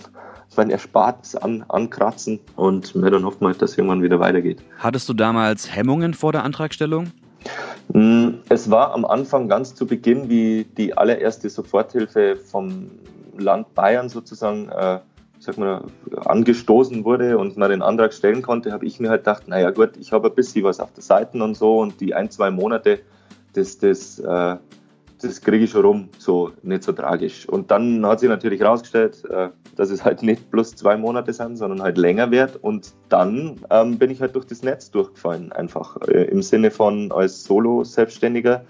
mein 0.57 0.71
Erspartes 0.71 1.37
an, 1.37 1.65
ankratzen 1.69 2.41
und 2.57 2.95
ja, 2.95 3.11
dann 3.11 3.25
hoffen 3.25 3.47
wir, 3.47 3.55
dass 3.55 3.73
es 3.73 3.79
irgendwann 3.79 4.03
wieder 4.03 4.21
weitergeht. 4.21 4.63
Hattest 4.79 5.09
du 5.09 5.15
damals 5.15 5.75
Hemmungen 5.75 6.15
vor 6.15 6.33
der 6.33 6.45
Antragstellung? 6.45 7.13
Hm, 7.93 8.39
es 8.49 8.71
war 8.71 8.93
am 8.93 9.05
Anfang 9.05 9.49
ganz 9.49 9.75
zu 9.75 9.87
Beginn, 9.87 10.29
wie 10.29 10.65
die 10.77 10.97
allererste 10.97 11.49
Soforthilfe 11.49 12.37
vom 12.37 12.91
Land 13.37 13.75
Bayern 13.75 14.09
sozusagen 14.09 14.69
äh, 14.69 14.99
sag 15.41 15.59
mal, 15.59 15.85
angestoßen 16.17 17.05
wurde 17.05 17.39
und 17.39 17.57
man 17.57 17.71
den 17.71 17.83
Antrag 17.83 18.13
stellen 18.13 18.43
konnte, 18.43 18.73
habe 18.73 18.87
ich 18.87 19.01
mir 19.01 19.11
halt 19.11 19.23
gedacht, 19.23 19.49
naja 19.49 19.71
gut, 19.71 19.97
ich 19.99 20.13
habe 20.13 20.29
ein 20.29 20.35
bisschen 20.35 20.65
was 20.65 20.81
auf 20.81 20.93
der 20.93 21.03
Seite 21.03 21.43
und 21.43 21.57
so 21.57 21.79
und 21.79 22.01
die 22.01 22.15
ein, 22.15 22.31
zwei 22.31 22.51
Monate, 22.51 23.01
das, 23.53 23.79
das 23.79 24.19
äh, 24.19 24.57
das 25.21 25.41
kriege 25.41 25.65
ich 25.65 25.71
schon 25.71 25.85
rum, 25.85 26.09
so 26.19 26.53
nicht 26.63 26.83
so 26.83 26.93
tragisch. 26.93 27.49
Und 27.49 27.71
dann 27.71 28.05
hat 28.07 28.21
sich 28.21 28.29
natürlich 28.29 28.61
herausgestellt, 28.61 29.25
äh, 29.29 29.49
dass 29.77 29.91
es 29.91 30.05
halt 30.05 30.23
nicht 30.23 30.51
plus 30.51 30.75
zwei 30.75 30.97
Monate 30.97 31.33
sind, 31.33 31.57
sondern 31.57 31.83
halt 31.83 31.99
länger 31.99 32.31
wird. 32.31 32.57
Und 32.57 32.95
dann 33.09 33.61
ähm, 33.71 33.99
bin 33.99 34.11
ich 34.11 34.21
halt 34.21 34.35
durch 34.35 34.47
das 34.47 34.63
Netz 34.63 34.91
durchgefallen, 34.91 35.53
einfach 35.53 35.97
äh, 36.09 36.25
im 36.25 36.43
Sinne 36.43 36.71
von 36.71 37.13
als 37.13 37.45
Solo-Selbstständiger. 37.45 38.65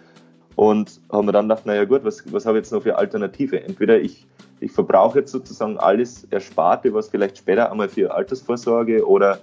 Und 0.57 1.01
habe 1.13 1.25
mir 1.25 1.33
dann 1.33 1.49
gedacht, 1.49 1.67
naja 1.67 1.85
gut, 1.85 2.05
was, 2.05 2.25
was 2.33 2.45
habe 2.45 2.59
ich 2.59 2.65
jetzt 2.65 2.73
noch 2.73 2.83
für 2.83 2.99
Alternative? 2.99 3.63
Entweder 3.63 4.01
ich, 4.01 4.27
ich 4.59 4.73
verbrauche 4.73 5.21
jetzt 5.21 5.31
sozusagen 5.31 5.79
alles 5.79 6.27
Ersparte, 6.31 6.93
was 6.93 7.09
vielleicht 7.09 7.39
später 7.39 7.71
einmal 7.71 7.89
für 7.89 8.13
Altersvorsorge 8.13 9.07
oder 9.07 9.39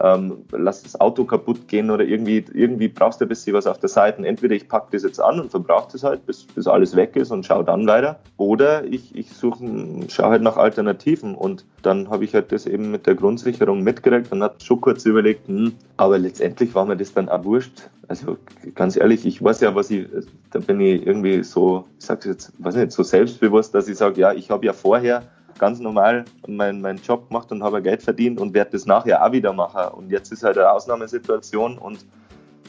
ähm, 0.00 0.44
lass 0.52 0.82
das 0.82 1.00
Auto 1.00 1.24
kaputt 1.24 1.68
gehen 1.68 1.90
oder 1.90 2.04
irgendwie, 2.04 2.44
irgendwie 2.52 2.88
brauchst 2.88 3.20
du 3.20 3.24
ein 3.24 3.28
bisschen 3.28 3.54
was 3.54 3.66
auf 3.66 3.78
der 3.78 3.88
Seite. 3.88 4.24
Entweder 4.26 4.54
ich 4.54 4.68
packe 4.68 4.88
das 4.92 5.02
jetzt 5.02 5.20
an 5.20 5.40
und 5.40 5.50
verbrauche 5.50 5.88
das 5.92 6.04
halt, 6.04 6.24
bis, 6.26 6.44
bis 6.44 6.66
alles 6.66 6.94
weg 6.94 7.16
ist 7.16 7.30
und 7.30 7.44
schaue 7.44 7.64
dann 7.64 7.86
weiter. 7.86 8.20
Oder 8.36 8.84
ich, 8.84 9.14
ich 9.14 9.32
suche, 9.32 9.64
schaue 10.08 10.30
halt 10.30 10.42
nach 10.42 10.56
Alternativen 10.56 11.34
und 11.34 11.64
dann 11.82 12.10
habe 12.10 12.24
ich 12.24 12.34
halt 12.34 12.52
das 12.52 12.66
eben 12.66 12.90
mit 12.90 13.06
der 13.06 13.14
Grundsicherung 13.14 13.82
mitgekriegt 13.82 14.30
und 14.32 14.42
habe 14.42 14.54
schon 14.62 14.80
kurz 14.80 15.04
überlegt, 15.04 15.48
hm, 15.48 15.74
aber 15.96 16.18
letztendlich 16.18 16.74
war 16.74 16.84
mir 16.84 16.96
das 16.96 17.12
dann 17.12 17.28
auch 17.28 17.44
wurscht. 17.44 17.88
Also 18.06 18.38
ganz 18.74 18.96
ehrlich, 18.96 19.26
ich 19.26 19.42
weiß 19.42 19.60
ja, 19.60 19.74
was 19.74 19.90
ich, 19.90 20.06
da 20.50 20.60
bin 20.60 20.80
ich 20.80 21.06
irgendwie 21.06 21.42
so, 21.42 21.84
ich 21.98 22.06
sag's 22.06 22.24
jetzt, 22.24 22.52
weiß 22.58 22.76
nicht, 22.76 22.92
so 22.92 23.02
selbstbewusst, 23.02 23.74
dass 23.74 23.88
ich 23.88 23.98
sage, 23.98 24.20
ja, 24.20 24.32
ich 24.32 24.50
habe 24.50 24.64
ja 24.64 24.72
vorher 24.72 25.24
ganz 25.58 25.80
normal 25.80 26.24
meinen 26.46 26.80
mein 26.80 26.96
Job 26.96 27.28
gemacht 27.28 27.50
und 27.52 27.62
habe 27.62 27.82
Geld 27.82 28.02
verdient 28.02 28.40
und 28.40 28.54
werde 28.54 28.72
das 28.72 28.86
nachher 28.86 29.24
auch 29.24 29.32
wieder 29.32 29.52
machen. 29.52 29.92
Und 29.94 30.10
jetzt 30.10 30.32
ist 30.32 30.44
halt 30.44 30.58
eine 30.58 30.70
Ausnahmesituation 30.70 31.78
und 31.78 32.06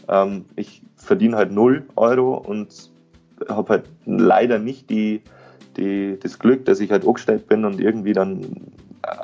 ähm, 0.08 0.46
ich 0.56 0.82
verdiene 0.96 1.38
halt 1.38 1.52
0 1.52 1.86
Euro 1.96 2.36
und 2.36 2.92
habe 3.48 3.70
halt 3.70 3.84
leider 4.06 4.60
nicht 4.60 4.90
die, 4.90 5.22
die, 5.78 6.18
das 6.22 6.40
Glück, 6.40 6.66
dass 6.66 6.80
ich 6.80 6.92
halt 6.92 7.06
angestellt 7.06 7.48
bin 7.48 7.66
und 7.66 7.80
irgendwie 7.80 8.14
dann 8.14 8.72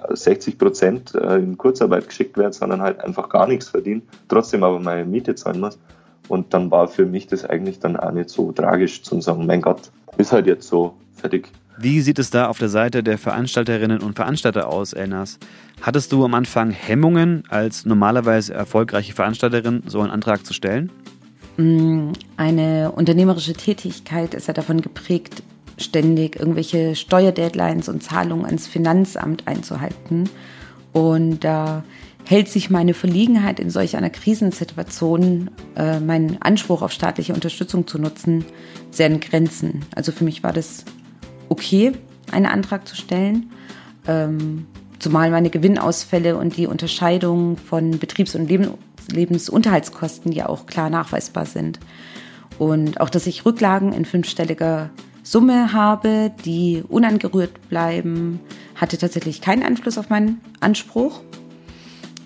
60 0.09 0.53
äh, 0.53 0.57
Prozent 0.57 1.15
äh, 1.15 1.37
in 1.37 1.57
Kurzarbeit 1.57 2.07
geschickt 2.07 2.37
werde, 2.37 2.53
sondern 2.53 2.81
halt 2.81 2.99
einfach 3.01 3.29
gar 3.29 3.47
nichts 3.47 3.69
verdiene, 3.69 4.01
trotzdem 4.27 4.63
aber 4.63 4.79
meine 4.79 5.05
Miete 5.05 5.35
zahlen 5.35 5.59
muss. 5.59 5.79
Und 6.27 6.53
dann 6.53 6.71
war 6.71 6.87
für 6.87 7.05
mich 7.05 7.27
das 7.27 7.45
eigentlich 7.45 7.79
dann 7.79 7.97
auch 7.97 8.11
nicht 8.11 8.29
so 8.29 8.51
tragisch 8.51 9.03
zu 9.03 9.19
sagen, 9.21 9.45
mein 9.45 9.61
Gott, 9.61 9.91
ist 10.17 10.31
halt 10.31 10.47
jetzt 10.47 10.67
so, 10.67 10.95
fertig. 11.13 11.51
Wie 11.77 11.99
sieht 12.01 12.19
es 12.19 12.29
da 12.29 12.47
auf 12.47 12.57
der 12.57 12.69
Seite 12.69 13.03
der 13.03 13.17
Veranstalterinnen 13.17 14.01
und 14.01 14.15
Veranstalter 14.15 14.69
aus, 14.69 14.93
Elnas? 14.93 15.39
Hattest 15.81 16.11
du 16.11 16.23
am 16.23 16.33
Anfang 16.33 16.71
Hemmungen, 16.71 17.43
als 17.49 17.85
normalerweise 17.85 18.53
erfolgreiche 18.53 19.13
Veranstalterin 19.13 19.83
so 19.85 19.99
einen 19.99 20.11
Antrag 20.11 20.45
zu 20.45 20.53
stellen? 20.53 20.89
Mm, 21.57 22.11
eine 22.37 22.91
unternehmerische 22.91 23.53
Tätigkeit 23.53 24.33
ist 24.33 24.47
ja 24.47 24.53
davon 24.53 24.81
geprägt, 24.81 25.43
ständig 25.77 26.39
irgendwelche 26.39 26.95
Steuerdeadlines 26.95 27.89
und 27.89 28.01
Zahlungen 28.01 28.45
ans 28.45 28.67
Finanzamt 28.67 29.45
einzuhalten. 29.45 30.29
Und 30.93 31.43
da 31.43 31.83
hält 32.23 32.47
sich 32.47 32.69
meine 32.69 32.93
Verlegenheit 32.93 33.59
in 33.59 33.69
solch 33.69 33.97
einer 33.97 34.09
Krisensituation, 34.09 35.51
äh, 35.75 35.99
meinen 35.99 36.41
Anspruch 36.41 36.81
auf 36.81 36.93
staatliche 36.93 37.33
Unterstützung 37.33 37.85
zu 37.85 37.99
nutzen, 37.99 38.45
sehr 38.91 39.07
in 39.07 39.19
Grenzen. 39.19 39.85
Also 39.93 40.13
für 40.13 40.23
mich 40.23 40.41
war 40.41 40.53
das 40.53 40.85
okay, 41.49 41.93
einen 42.31 42.45
Antrag 42.45 42.87
zu 42.87 42.95
stellen. 42.95 43.51
Ähm, 44.07 44.67
zumal 44.99 45.31
meine 45.31 45.49
Gewinnausfälle 45.49 46.37
und 46.37 46.57
die 46.57 46.67
Unterscheidung 46.67 47.57
von 47.57 47.99
Betriebs- 47.99 48.35
und 48.35 48.47
Leben 48.47 48.69
Lebensunterhaltskosten 49.11 50.31
ja 50.31 50.49
auch 50.49 50.65
klar 50.65 50.89
nachweisbar 50.89 51.45
sind. 51.45 51.79
Und 52.57 52.99
auch, 53.01 53.09
dass 53.09 53.27
ich 53.27 53.45
Rücklagen 53.45 53.93
in 53.93 54.05
fünfstelliger 54.05 54.89
Summe 55.23 55.73
habe, 55.73 56.31
die 56.45 56.83
unangerührt 56.87 57.69
bleiben, 57.69 58.39
hatte 58.75 58.97
tatsächlich 58.97 59.41
keinen 59.41 59.63
Einfluss 59.63 59.97
auf 59.97 60.09
meinen 60.09 60.41
Anspruch. 60.59 61.21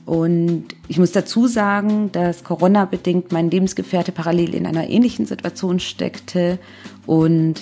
Und 0.05 0.65
ich 0.88 0.97
muss 0.97 1.12
dazu 1.12 1.47
sagen, 1.47 2.12
dass 2.12 2.43
Corona 2.43 2.86
bedingt 2.86 3.32
mein 3.32 3.51
Lebensgefährte 3.51 4.12
parallel 4.12 4.55
in 4.55 4.65
einer 4.65 4.89
ähnlichen 4.89 5.25
Situation 5.25 5.79
steckte 5.79 6.60
und 7.05 7.62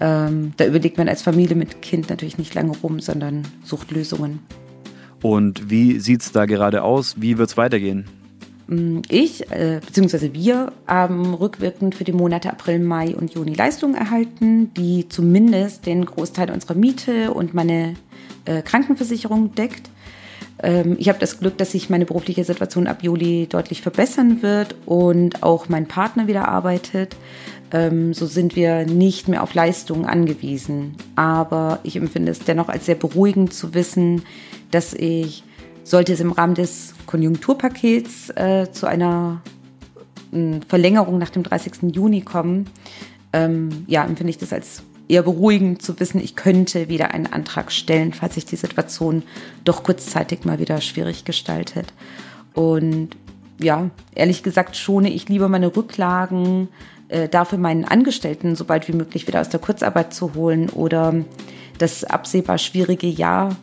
ähm, 0.00 0.52
da 0.56 0.66
überlegt 0.66 0.98
man 0.98 1.08
als 1.08 1.22
Familie 1.22 1.56
mit 1.56 1.82
Kind 1.82 2.10
natürlich 2.10 2.38
nicht 2.38 2.54
lange 2.54 2.72
rum, 2.82 3.00
sondern 3.00 3.42
sucht 3.62 3.90
Lösungen. 3.90 4.40
Und 5.22 5.70
wie 5.70 6.00
sieht 6.00 6.22
es 6.22 6.32
da 6.32 6.44
gerade 6.44 6.82
aus? 6.82 7.16
Wie 7.18 7.38
wird 7.38 7.48
es 7.48 7.56
weitergehen? 7.56 8.04
Mm, 8.66 9.00
ich, 9.08 9.50
äh, 9.50 9.80
beziehungsweise 9.84 10.34
wir, 10.34 10.72
haben 10.86 11.34
rückwirkend 11.34 11.94
für 11.94 12.04
die 12.04 12.12
Monate 12.12 12.50
April, 12.50 12.78
Mai 12.78 13.14
und 13.14 13.34
Juni 13.34 13.54
Leistungen 13.54 13.94
erhalten, 13.94 14.72
die 14.74 15.08
zumindest 15.08 15.86
den 15.86 16.04
Großteil 16.04 16.50
unserer 16.50 16.74
Miete 16.74 17.32
und 17.32 17.54
meine 17.54 17.94
äh, 18.44 18.62
Krankenversicherung 18.62 19.54
deckt. 19.54 19.90
Ähm, 20.62 20.96
ich 20.98 21.08
habe 21.08 21.18
das 21.18 21.40
Glück, 21.40 21.58
dass 21.58 21.72
sich 21.72 21.90
meine 21.90 22.06
berufliche 22.06 22.44
Situation 22.44 22.86
ab 22.86 23.02
Juli 23.02 23.46
deutlich 23.48 23.82
verbessern 23.82 24.42
wird 24.42 24.74
und 24.86 25.42
auch 25.42 25.68
mein 25.68 25.86
Partner 25.86 26.26
wieder 26.26 26.48
arbeitet. 26.48 27.16
Ähm, 27.72 28.14
so 28.14 28.26
sind 28.26 28.56
wir 28.56 28.86
nicht 28.86 29.28
mehr 29.28 29.42
auf 29.42 29.54
Leistungen 29.54 30.04
angewiesen. 30.04 30.94
Aber 31.16 31.80
ich 31.82 31.96
empfinde 31.96 32.32
es 32.32 32.40
dennoch 32.40 32.68
als 32.68 32.86
sehr 32.86 32.94
beruhigend 32.94 33.52
zu 33.52 33.74
wissen, 33.74 34.22
dass 34.70 34.94
ich, 34.94 35.44
sollte 35.82 36.12
es 36.12 36.20
im 36.20 36.32
Rahmen 36.32 36.54
des 36.54 36.94
Konjunkturpakets 37.06 38.30
äh, 38.30 38.70
zu 38.72 38.86
einer 38.86 39.42
Verlängerung 40.68 41.18
nach 41.18 41.30
dem 41.30 41.44
30. 41.44 41.94
Juni 41.94 42.22
kommen, 42.22 42.66
ähm, 43.32 43.84
ja, 43.86 44.04
empfinde 44.04 44.30
ich 44.30 44.38
das 44.38 44.52
als 44.52 44.82
eher 45.08 45.22
beruhigend 45.22 45.82
zu 45.82 45.98
wissen, 46.00 46.20
ich 46.20 46.36
könnte 46.36 46.88
wieder 46.88 47.12
einen 47.12 47.26
Antrag 47.26 47.72
stellen, 47.72 48.12
falls 48.12 48.34
sich 48.34 48.46
die 48.46 48.56
Situation 48.56 49.22
doch 49.64 49.82
kurzzeitig 49.82 50.44
mal 50.44 50.58
wieder 50.58 50.80
schwierig 50.80 51.24
gestaltet. 51.24 51.92
Und 52.54 53.10
ja, 53.60 53.90
ehrlich 54.14 54.42
gesagt 54.42 54.76
schone 54.76 55.10
ich 55.10 55.28
lieber 55.28 55.48
meine 55.48 55.74
Rücklagen, 55.74 56.68
äh, 57.08 57.28
dafür 57.28 57.58
meinen 57.58 57.84
Angestellten 57.84 58.56
so 58.56 58.64
bald 58.64 58.88
wie 58.88 58.96
möglich 58.96 59.26
wieder 59.26 59.40
aus 59.40 59.48
der 59.48 59.60
Kurzarbeit 59.60 60.14
zu 60.14 60.34
holen 60.34 60.70
oder 60.70 61.14
das 61.78 62.04
absehbar 62.04 62.58
schwierige 62.58 63.06
Jahr 63.06 63.56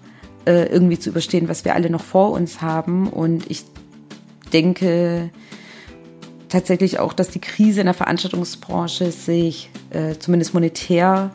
äh, 0.46 0.66
irgendwie 0.66 1.00
zu 1.00 1.10
überstehen, 1.10 1.48
was 1.50 1.66
wir 1.66 1.76
alle 1.76 1.90
noch 1.90 2.04
vor 2.04 2.32
uns 2.32 2.62
haben. 2.62 3.08
Und 3.08 3.50
ich 3.50 3.64
denke 4.54 5.30
tatsächlich 6.52 7.00
auch, 7.00 7.14
dass 7.14 7.30
die 7.30 7.40
Krise 7.40 7.82
in 7.82 7.86
der 7.86 7.94
Veranstaltungsbranche 7.94 9.12
sich 9.12 9.70
äh, 9.90 10.16
zumindest 10.20 10.54
monetär 10.54 11.32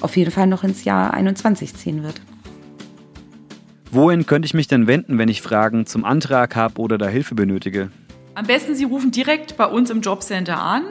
auf 0.00 0.16
jeden 0.16 0.30
Fall 0.30 0.46
noch 0.46 0.64
ins 0.64 0.84
Jahr 0.84 1.12
21 1.12 1.74
ziehen 1.74 2.02
wird. 2.02 2.20
Wohin 3.90 4.24
könnte 4.24 4.46
ich 4.46 4.54
mich 4.54 4.68
denn 4.68 4.86
wenden, 4.86 5.18
wenn 5.18 5.28
ich 5.28 5.42
Fragen 5.42 5.84
zum 5.84 6.04
Antrag 6.04 6.56
habe 6.56 6.80
oder 6.80 6.96
da 6.96 7.08
Hilfe 7.08 7.34
benötige? 7.34 7.90
Am 8.34 8.46
besten 8.46 8.74
Sie 8.74 8.84
rufen 8.84 9.10
direkt 9.10 9.58
bei 9.58 9.66
uns 9.66 9.90
im 9.90 10.00
Jobcenter 10.00 10.58
an. 10.58 10.84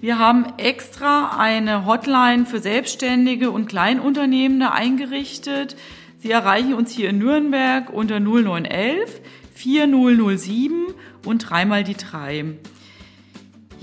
Wir 0.00 0.18
haben 0.18 0.46
extra 0.58 1.36
eine 1.36 1.86
Hotline 1.86 2.46
für 2.46 2.60
Selbstständige 2.60 3.50
und 3.50 3.66
Kleinunternehmende 3.66 4.70
eingerichtet. 4.70 5.76
Sie 6.18 6.30
erreichen 6.30 6.74
uns 6.74 6.92
hier 6.92 7.10
in 7.10 7.18
Nürnberg 7.18 7.90
unter 7.92 8.20
0911 8.20 9.20
4007 9.54 10.94
und 11.24 11.38
dreimal 11.50 11.84
die 11.84 11.96
drei. 11.96 12.44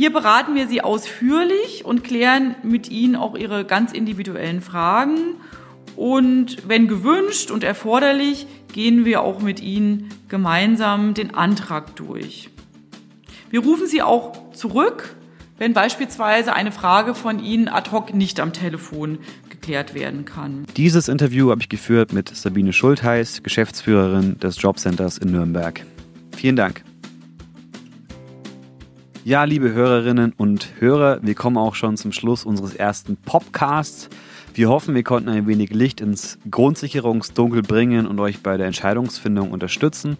Hier 0.02 0.12
beraten 0.12 0.56
wir 0.56 0.68
Sie 0.68 0.82
ausführlich 0.82 1.86
und 1.86 2.04
klären 2.04 2.56
mit 2.64 2.90
Ihnen 2.90 3.16
auch 3.16 3.38
Ihre 3.38 3.66
ganz 3.66 3.92
individuellen 3.94 4.60
Fragen. 4.60 5.36
Und 5.96 6.68
wenn 6.68 6.88
gewünscht 6.88 7.52
und 7.52 7.64
erforderlich, 7.64 8.48
gehen 8.74 9.06
wir 9.06 9.22
auch 9.22 9.44
mit 9.44 9.60
Ihnen 9.60 10.10
gemeinsam 10.28 11.14
den 11.14 11.36
Antrag 11.36 11.96
durch. 11.98 12.50
Wir 13.52 13.60
rufen 13.60 13.86
Sie 13.86 14.02
auch 14.02 14.52
zurück, 14.54 15.16
wenn 15.60 15.74
beispielsweise 15.74 16.54
eine 16.54 16.72
Frage 16.72 17.14
von 17.14 17.38
Ihnen 17.38 17.68
ad 17.68 17.92
hoc 17.92 18.12
nicht 18.12 18.40
am 18.40 18.54
Telefon 18.54 19.20
geklärt 19.52 19.94
werden 19.94 20.26
kann. 20.26 20.66
Dieses 20.78 21.10
Interview 21.10 21.52
habe 21.52 21.62
ich 21.62 21.70
geführt 21.70 22.12
mit 22.12 22.36
Sabine 22.36 22.74
Schultheiß, 22.74 23.44
Geschäftsführerin 23.44 24.40
des 24.40 24.60
Jobcenters 24.60 25.20
in 25.20 25.30
Nürnberg. 25.30 25.86
Vielen 26.36 26.56
Dank. 26.56 26.84
Ja, 29.24 29.44
liebe 29.44 29.72
Hörerinnen 29.72 30.34
und 30.36 30.70
Hörer, 30.80 31.20
wir 31.22 31.36
kommen 31.36 31.58
auch 31.58 31.76
schon 31.76 31.96
zum 31.96 32.12
Schluss 32.12 32.44
unseres 32.44 32.74
ersten 32.74 33.18
Podcasts. 33.18 34.10
Wir 34.56 34.68
hoffen, 34.68 34.96
wir 34.96 35.04
konnten 35.04 35.30
ein 35.30 35.46
wenig 35.46 35.70
Licht 35.70 36.02
ins 36.02 36.40
Grundsicherungsdunkel 36.50 37.62
bringen 37.62 38.08
und 38.08 38.20
euch 38.20 38.42
bei 38.42 38.58
der 38.58 38.66
Entscheidungsfindung 38.66 39.52
unterstützen. 39.52 40.18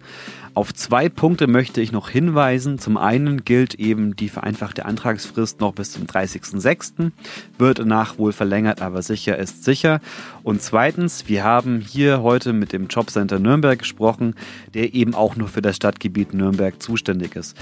Auf 0.54 0.72
zwei 0.72 1.08
Punkte 1.08 1.48
möchte 1.48 1.80
ich 1.80 1.90
noch 1.90 2.10
hinweisen. 2.10 2.78
Zum 2.78 2.96
einen 2.96 3.44
gilt 3.44 3.74
eben 3.74 4.14
die 4.14 4.28
vereinfachte 4.28 4.84
Antragsfrist 4.84 5.60
noch 5.60 5.72
bis 5.74 5.90
zum 5.90 6.04
30.06. 6.04 7.10
Wird 7.58 7.80
danach 7.80 8.18
wohl 8.18 8.32
verlängert, 8.32 8.82
aber 8.82 9.02
sicher 9.02 9.36
ist 9.36 9.64
sicher. 9.64 10.00
Und 10.44 10.62
zweitens, 10.62 11.28
wir 11.28 11.42
haben 11.42 11.80
hier 11.80 12.22
heute 12.22 12.52
mit 12.52 12.72
dem 12.72 12.86
Jobcenter 12.86 13.40
Nürnberg 13.40 13.80
gesprochen, 13.80 14.36
der 14.74 14.94
eben 14.94 15.14
auch 15.14 15.34
nur 15.34 15.48
für 15.48 15.62
das 15.62 15.74
Stadtgebiet 15.74 16.34
Nürnberg 16.34 16.80
zuständig 16.80 17.34
ist. 17.34 17.56